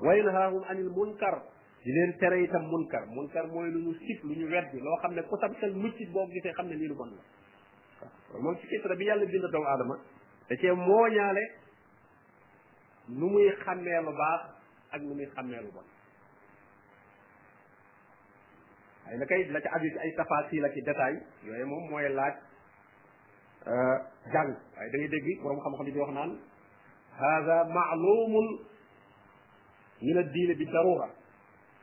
wa 0.03 0.11
yanhaahum 0.15 0.63
anil 0.69 0.89
munkar 0.91 1.54
di 1.85 1.93
leen 1.93 2.17
tere 2.17 2.39
itam 2.41 2.65
munkar 2.73 3.05
munkar 3.15 3.45
mooy 3.47 3.69
lu 3.71 3.79
ñu 3.85 3.93
sib 4.01 4.17
lu 4.25 4.33
ñu 4.33 4.47
weddi 4.49 4.79
loo 4.81 4.97
xam 5.05 5.13
ne 5.13 5.21
ku 5.21 5.37
sam 5.37 5.53
xel 5.53 5.69
muccit 5.77 6.09
boo 6.09 6.25
gisee 6.33 6.51
xam 6.57 6.65
ne 6.67 6.73
lii 6.75 6.87
lu 6.89 6.95
bon 6.95 7.11
la 7.13 7.21
waaw 8.33 8.41
moom 8.41 8.55
ci 8.57 8.65
fitra 8.67 8.95
bi 8.95 9.05
yàlla 9.05 9.23
bind 9.25 9.45
doomu 9.51 9.67
aadama 9.67 9.95
da 10.49 10.55
cee 10.57 10.71
mooñaale 10.73 11.43
nu 13.07 13.29
muy 13.29 13.53
xàmmee 13.65 14.01
lu 14.01 14.11
baax 14.17 14.41
ak 14.91 15.01
nu 15.01 15.13
muy 15.13 15.29
xàmmee 15.35 15.61
lu 15.61 15.71
bon 15.71 15.85
ay 19.09 19.17
la 19.17 19.25
kay 19.25 19.45
la 19.53 19.61
ca 19.61 19.69
aju 19.77 19.87
ci 19.89 19.99
ay 19.99 20.13
tafasil 20.17 20.61
la 20.61 20.69
ci 20.73 20.81
détail 20.81 21.21
yooyu 21.43 21.65
moom 21.67 21.89
mooy 21.89 22.09
laaj 22.09 22.33
euh, 23.67 23.97
jàng 24.33 24.55
waaye 24.77 24.89
da 24.91 24.97
ngay 24.97 25.07
dégg 25.09 25.39
borom 25.41 25.61
xam-xam 25.61 25.85
yi 25.85 25.91
di 25.93 25.99
wax 25.99 26.09
naan 26.13 26.31
hada 27.19 27.63
maalumun 27.69 28.57
min 30.01 30.17
ad 30.17 30.31
diine 30.33 30.55
bi 30.57 30.65
darura 30.65 31.11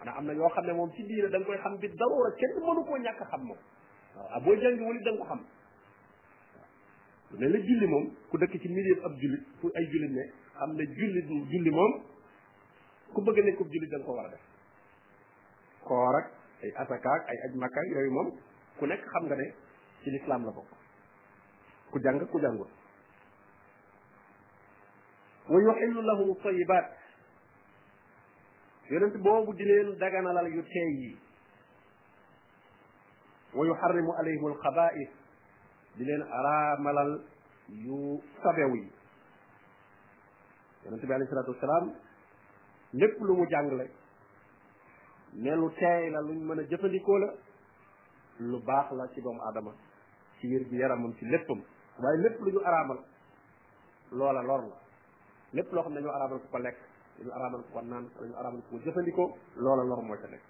xanaa 0.02 0.18
am 0.18 0.26
na 0.26 0.32
yoo 0.34 0.48
xam 0.54 0.66
ne 0.66 0.72
moom 0.72 0.90
ci 0.96 1.02
diine 1.06 1.28
da 1.28 1.38
nga 1.38 1.46
koy 1.46 1.58
xam 1.62 1.76
bi 1.78 1.88
daroora 1.88 2.30
kenn 2.38 2.54
mënu 2.66 2.84
koo 2.84 2.96
ñàkk 2.98 3.20
xam 3.30 3.42
moom 3.46 3.58
waaw 4.16 4.40
boo 4.44 4.54
jàngiwul 4.56 4.96
it 4.96 5.18
ko 5.18 5.24
xam 5.24 5.40
mais 7.38 7.48
la 7.52 7.58
julli 7.58 7.86
moom 7.86 8.04
ku 8.30 8.36
dëkk 8.38 8.60
ci 8.62 8.68
milieu 8.68 9.02
ab 9.04 9.12
jullit 9.20 9.44
fu 9.60 9.68
ay 9.74 9.84
jullit 9.92 10.10
ne 10.12 10.24
xam 10.58 10.70
ne 10.74 10.84
julli 10.96 11.20
julli 11.50 11.70
moom 11.70 11.92
ku 13.14 13.20
bëgg 13.22 13.38
a 13.38 13.42
nekk 13.42 13.58
jullit 13.58 13.90
da 13.90 13.96
nga 13.98 14.04
ko 14.04 14.12
war 14.14 14.26
a 14.26 14.30
def 14.30 14.42
koor 15.84 16.14
ak 16.18 16.26
ay 16.62 16.70
asakaak 16.76 17.22
ay 17.28 17.38
aj 17.44 17.52
yooyu 17.92 18.10
moom 18.12 18.28
ku 18.78 18.86
nekk 18.86 19.02
xam 19.12 19.24
nga 19.26 19.34
ne 19.36 19.52
ci 20.02 20.10
lislaam 20.10 20.44
la 20.44 20.50
bokk 20.52 20.70
ku 21.90 21.98
jàng 22.02 22.26
ku 22.26 22.40
jàngul 22.40 22.68
wa 25.48 25.60
yuxillu 25.62 26.00
lahu 26.02 26.34
tayibat 26.42 26.86
yonent 28.92 29.16
boobu 29.24 29.52
di 29.56 29.64
leen 29.64 29.88
daganalal 30.00 30.46
yu 30.54 30.62
teey 30.72 30.90
yi 31.02 31.10
wa 33.56 33.64
yuxarrimu 33.66 34.10
alayhim 34.20 34.44
alxabaa'is 34.52 35.10
di 35.96 36.04
leen 36.08 36.20
araamalal 36.38 37.12
yu 37.84 37.98
sabew 38.42 38.74
yi 38.80 38.84
yonent 40.84 41.02
bi 41.08 41.12
alayhi 41.16 41.30
salaatu 41.32 41.52
wasalaam 41.54 41.94
lépp 43.00 43.16
lu 43.28 43.32
mu 43.38 43.46
jàngale 43.54 43.88
ne 45.42 45.54
lu 45.56 45.70
teey 45.80 46.10
la 46.10 46.20
luñ 46.20 46.38
mën 46.48 46.58
a 46.60 46.68
jëfandikoo 46.70 47.16
la 47.18 47.28
lu 48.40 48.60
baax 48.62 48.92
la 48.92 49.08
ci 49.14 49.22
doomu 49.22 49.40
aadama 49.48 49.72
ci 50.38 50.46
wér 50.48 50.68
gi 50.68 50.76
yaramam 50.76 51.16
ci 51.18 51.24
léppam 51.24 51.62
waaye 51.98 52.20
lépp 52.22 52.40
lu 52.44 52.50
ñu 52.50 52.58
araamal 52.60 52.98
loola 54.10 54.42
lor 54.42 54.60
la 54.68 54.76
lépp 55.54 55.72
loo 55.72 55.82
xam 55.82 55.94
ne 55.94 56.00
ñu 56.00 56.08
ku 56.38 56.48
ko 56.50 56.58
lekk 56.58 56.91
dañu 57.18 57.30
araamal 57.36 57.62
ko 57.72 57.78
naan 57.82 58.06
dañu 58.20 58.34
araamal 58.36 58.62
ko 58.70 58.78
jëfandikoo 58.84 59.26
loola 59.56 59.84
lor 59.84 60.02
moo 60.02 60.16
ca 60.16 60.28
nekk 60.28 60.42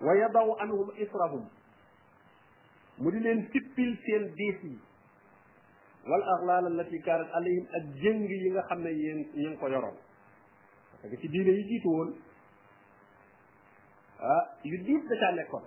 wa 0.00 0.12
yadaw 0.16 0.56
anhum 0.60 0.90
israhum 0.98 1.48
mu 2.98 3.10
di 3.10 3.18
leen 3.20 3.48
sippil 3.52 3.96
seen 4.04 4.34
diis 4.36 4.58
yi 4.62 4.78
wal 6.10 6.22
axlaal 6.36 6.66
allati 6.66 7.00
kaanat 7.04 7.28
alayhim 7.34 7.66
ak 7.72 7.84
jëng 8.02 8.20
yi 8.28 8.50
nga 8.52 8.62
xam 8.68 8.82
ne 8.82 8.90
yéen 8.90 9.24
ñu 9.34 9.56
ko 9.58 9.68
yoroon 9.68 9.96
parce 11.00 11.10
que 11.10 11.20
ci 11.20 11.28
diine 11.28 11.50
yi 11.52 11.64
jiitu 11.68 11.88
woon 11.88 12.14
ah, 14.20 14.44
yu 14.62 14.78
diis 14.82 15.02
da 15.08 15.16
caa 15.20 15.32
nekkoon 15.32 15.64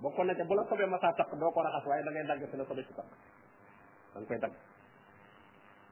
bokkoon 0.00 0.26
na 0.26 0.34
ca 0.34 0.44
bu 0.44 0.54
la 0.54 0.64
sobee 0.68 0.86
masaa 0.86 1.12
takk 1.16 1.34
doo 1.40 1.50
ko 1.50 1.62
raxas 1.62 1.86
waaye 1.86 2.04
da 2.04 2.10
ngay 2.10 2.26
dagg 2.26 2.50
fi 2.50 2.56
la 2.56 2.64
sobee 2.64 2.84
ci 2.84 2.92
takk 2.94 3.08
da 4.14 4.20
koy 4.28 4.38
dagg 4.38 4.52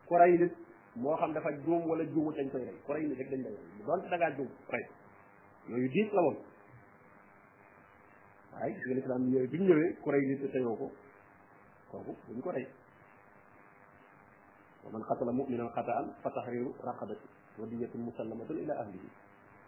ku 0.06 0.14
rey 0.16 0.38
nit 0.38 0.52
moo 0.96 1.16
xam 1.16 1.32
dafa 1.32 1.48
juum 1.64 1.88
wala 1.88 2.04
juumut 2.04 2.36
dañ 2.36 2.48
koy 2.52 2.60
rey 2.64 2.76
ku 2.86 2.92
rey 2.92 3.02
ni 3.08 3.14
rek 3.16 3.28
dañ 3.32 3.40
lay 3.42 3.54
rey 3.56 3.84
donte 3.86 4.08
da 4.10 4.16
ngaa 4.16 4.36
juum 4.36 4.48
rey 4.68 4.84
yooyu 5.68 5.88
diis 5.88 6.12
la 6.12 6.20
woon 6.22 6.36
waaye 8.52 8.72
gis 8.74 8.84
nga 8.86 8.94
lislaam 8.94 9.22
ñëwee 9.32 9.48
bi 9.48 9.58
ñu 9.58 9.64
ñëwee 9.68 9.90
ku 10.02 10.10
rey 10.10 10.22
nit 10.28 10.40
te 10.42 10.48
teyoo 10.52 10.76
ko 10.76 10.90
kooku 11.90 12.12
duñ 12.28 12.40
ko 12.44 12.50
rey 12.52 12.66
wa 14.84 14.90
man 14.92 15.02
xatala 15.08 15.32
muminan 15.32 15.70
xataan 15.72 16.12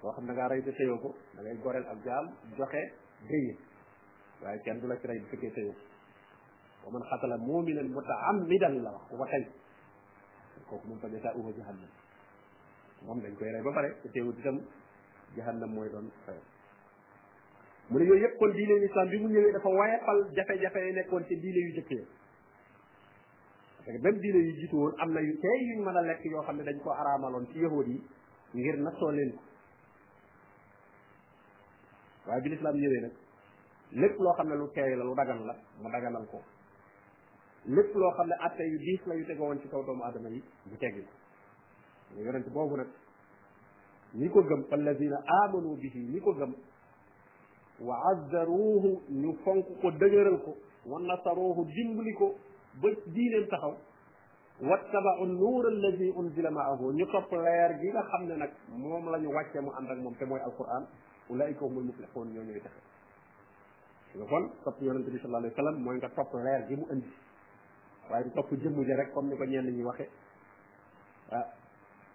xam 0.05 0.25
da 0.27 0.33
ngaa 0.35 0.49
rey 0.53 0.63
te 0.63 0.73
teyoo 0.77 0.99
ko 1.01 1.15
da 1.35 1.41
ngay 1.43 1.57
goreel 1.65 1.87
ab 1.89 1.99
jaam 2.05 2.25
la 4.41 4.59
ci 4.61 4.71
bu 5.09 5.27
fekkee 5.31 5.53
teyoo 5.57 5.73
ko 5.73 5.81
wa 6.85 6.93
man 6.93 7.03
xatala 7.09 7.37
ko 7.41 9.25
tey 9.33 9.47
kooku 10.69 10.85
moom 10.89 10.99
fa 10.99 11.07
a 11.07 11.11
jahannam 11.15 11.89
moom 13.07 13.19
dañ 13.21 13.35
koy 13.37 13.49
rey 13.53 13.63
ba 13.65 13.73
pare 13.75 13.89
te 14.03 14.09
teewul 14.13 14.35
itam 14.39 14.59
jahannam 15.37 15.71
mooy 15.75 15.89
doon 15.91 16.07
xew 16.25 16.39
mu 17.91 17.99
ne 17.99 18.05
yooyu 18.05 18.23
yëpp 18.25 18.39
kon 18.39 18.51
diine 18.53 18.75
l'islam 18.81 19.09
bi 19.11 19.19
mu 19.19 19.29
ñëwee 19.29 19.53
dafa 19.53 19.69
wayafal 19.69 20.21
jafe-jafe 20.37 20.77
yi 20.87 20.93
nekkoon 20.93 21.25
ci 21.29 21.35
diine 21.37 21.59
yu 21.67 21.73
jëkk 21.77 21.91
yi 21.91 22.05
parce 23.85 23.97
que 23.99 24.03
même 24.05 24.19
diine 24.21 24.39
yu 24.47 24.53
jiitu 24.59 24.77
woon 24.77 24.95
am 25.01 25.13
na 25.13 25.21
yu 25.21 25.35
tey 25.43 25.59
yuñ 25.69 25.85
mën 25.85 25.97
a 25.97 26.03
lekk 26.07 26.25
yoo 26.25 26.43
xam 26.43 26.57
ne 26.57 26.65
dañ 26.65 26.79
ko 26.83 26.91
araamaloon 26.91 27.47
ci 27.53 27.59
yahuud 27.59 27.87
yi 27.89 28.01
ngir 28.55 28.79
nattoo 28.79 29.11
leen 29.11 29.33
ko 29.35 29.43
waaye 32.29 32.41
bi 32.43 32.49
l'islam 32.51 32.75
ñëwee 32.77 33.01
nag 33.05 33.13
lépp 34.01 34.19
loo 34.19 34.33
xam 34.37 34.49
ne 34.49 34.55
lu 34.57 34.67
teey 34.73 34.97
la 34.97 35.05
lu 35.05 35.15
dagan 35.15 35.45
la 35.47 35.55
mu 35.83 35.91
daganal 35.91 36.27
ko 36.33 36.41
lépp 37.67 37.95
loo 37.95 38.11
xam 38.17 38.27
ne 38.29 38.35
atte 38.45 38.61
yu 38.65 38.79
diis 38.79 39.01
la 39.07 39.15
yu 39.15 39.25
tegoo 39.25 39.45
woon 39.47 39.61
ci 39.61 39.69
kaw 39.69 39.83
doomu 39.85 40.03
aadama 40.05 40.29
yi 40.29 40.43
bu 40.65 40.77
teggi 40.77 41.03
yonent 42.17 42.49
boobu 42.51 42.77
nag 42.77 42.89
ñi 44.13 44.29
ko 44.29 44.43
gëm 44.43 44.65
alladina 44.71 45.17
amanu 45.45 45.75
bihi 45.77 45.99
ñi 46.01 46.21
ko 46.21 46.33
gëm 46.35 46.55
wa 47.81 47.97
azzaruuhu 48.11 49.01
ñu 49.09 49.33
fonk 49.43 49.67
ko 49.81 49.91
dëgëral 49.91 50.43
ko 50.45 50.57
wa 50.87 51.01
nasaruuhu 51.01 51.65
dimbali 51.65 52.13
ko 52.19 52.35
ba 52.83 52.89
diineen 53.07 53.49
taxaw 53.49 53.77
wattabau 54.61 55.27
nuur 55.27 55.67
alladi 55.67 56.13
unzila 56.15 56.51
maahu 56.51 56.93
ñu 56.93 57.07
topp 57.07 57.33
leer 57.33 57.79
gi 57.81 57.89
nga 57.91 58.03
xam 58.03 58.27
ne 58.29 58.35
nag 58.37 58.51
moom 58.77 59.11
la 59.11 59.19
ñu 59.19 59.31
wàcce 59.33 59.59
mu 59.61 59.71
ànd 59.71 59.91
ak 59.91 59.99
moom 60.01 60.15
te 60.17 60.25
mooy 60.25 60.41
alquran 60.41 60.87
ulaika 61.31 61.65
humul 61.65 61.85
muflixuun 61.85 62.29
ñoo 62.33 62.45
ñooy 62.45 62.61
taxe 62.61 62.83
nga 64.15 64.25
kon 64.27 64.51
topp 64.63 64.81
yonente 64.83 65.11
bi 65.11 65.19
sallallahu 65.19 65.47
alayhi 65.47 65.57
wa 65.57 65.63
sallam 65.65 65.83
mooy 65.83 65.97
nga 65.97 66.09
topp 66.11 66.33
leer 66.35 66.67
gi 66.69 66.75
mu 66.77 66.87
indi 66.93 67.09
waaye 68.11 68.25
du 68.25 68.31
topp 68.31 68.51
jëmm 68.63 68.83
ja 68.89 68.97
rek 68.97 69.13
comme 69.13 69.31
ni 69.31 69.37
ko 69.37 69.45
ñenn 69.45 69.67
ñi 69.77 69.83
waxe 69.85 70.07
ah 71.31 71.45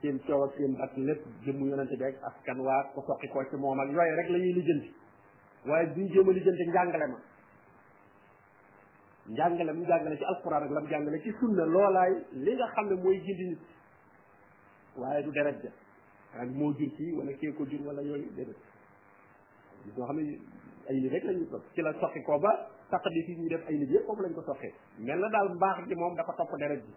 seen 0.02 0.20
coow 0.26 0.44
ak 0.44 0.52
seen 0.58 0.76
bat 0.76 0.92
lépp 0.98 1.22
jëmm 1.46 1.68
yonente 1.70 1.98
bi 1.98 2.04
ak 2.04 2.16
askan 2.30 2.60
waa 2.60 2.84
ko 2.94 3.04
soqi 3.08 3.28
koo 3.30 3.44
ci 3.50 3.56
moom 3.56 3.80
ak 3.80 3.90
yooyu 3.90 4.16
rek 4.16 4.30
la 4.30 4.38
ñuy 4.38 4.54
lijjanti 4.54 4.94
waaye 5.66 5.88
duñ 5.94 6.08
jéem 6.12 6.30
a 6.30 6.32
lijjanti 6.32 6.68
njàngale 6.68 7.08
ma 7.08 7.20
njàngale 9.30 9.72
mu 9.74 9.86
jàngale 9.86 10.18
ci 10.18 10.24
alquran 10.26 10.64
ak 10.64 10.70
lam 10.72 10.88
jàngale 10.90 11.22
ci 11.24 11.32
sunna 11.40 11.66
loolaay 11.66 12.14
li 12.34 12.54
nga 12.54 12.68
xam 12.72 12.88
ne 12.90 12.96
mooy 13.02 13.20
gindi 13.24 13.46
nit 13.50 13.60
waaye 14.96 15.24
du 15.24 15.32
deret 15.32 15.60
ja 15.64 15.70
ak 16.42 16.50
moo 16.50 16.74
jur 16.74 16.90
kii 16.98 17.14
wala 17.18 17.34
kee 17.34 17.52
jur 17.54 17.82
wala 17.88 18.02
yooyu 18.02 18.30
déedéet 18.36 18.58
ñoo 19.98 20.06
xam 20.08 20.16
ne 20.20 20.38
ay 20.90 20.96
lii 21.02 21.10
rek 21.10 21.24
la 21.24 21.34
ñuy 21.34 21.48
ci 21.74 21.82
la 21.82 21.94
soqi 22.00 22.22
koo 22.24 22.40
ba 22.40 22.79
taqadi 22.90 23.24
fi 23.26 23.36
ñuy 23.38 23.50
def 23.50 23.64
ay 23.70 23.78
nit 23.78 23.90
yëpp 23.90 24.06
foofu 24.06 24.22
lañ 24.22 24.34
ko 24.34 24.42
soqee 24.42 24.74
mel 24.98 25.20
na 25.20 25.30
daal 25.30 25.50
mbaax 25.56 25.78
gi 25.88 25.96
moom 25.96 26.16
dafa 26.16 26.34
topp 26.34 26.58
deret 26.60 26.82
ji 26.86 26.94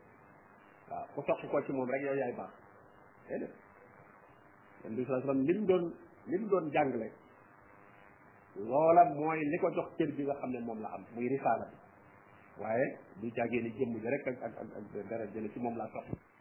waaw 0.91 1.07
ku 1.15 1.21
soqi 1.27 1.47
ko 1.49 1.61
ci 1.65 1.73
moom 1.73 1.89
rek 1.91 2.03
yow 2.03 2.15
yaay 2.17 2.33
baax 2.33 2.53
déedéet 3.29 3.53
yéen 4.85 4.95
bi 4.97 5.05
sallam 5.05 5.43
lim 5.49 5.61
doon 5.67 5.85
lim 6.31 6.49
doon 6.49 6.71
jàngale 6.73 7.09
loola 8.57 9.05
mooy 9.15 9.41
li 9.45 9.59
ko 9.59 9.71
jox 9.77 9.89
cër 9.97 10.11
bi 10.17 10.25
nga 10.25 10.35
xam 10.41 10.51
ne 10.51 10.61
moom 10.61 10.81
la 10.81 10.89
am 10.89 11.05
muy 11.15 11.29
risaala 11.29 11.67
bi 11.71 11.77
waaye 12.63 12.87
du 13.21 13.27
jàggee 13.37 13.63
ni 13.63 13.71
jëmm 13.77 13.93
ji 14.03 14.09
rek 14.09 14.27
ak 14.29 14.37
ak 14.47 14.55
ak 14.79 14.85
deret 15.09 15.31
ji 15.33 15.49
ci 15.53 15.59
moom 15.61 15.77
laa 15.77 15.89
soqi 15.93 16.32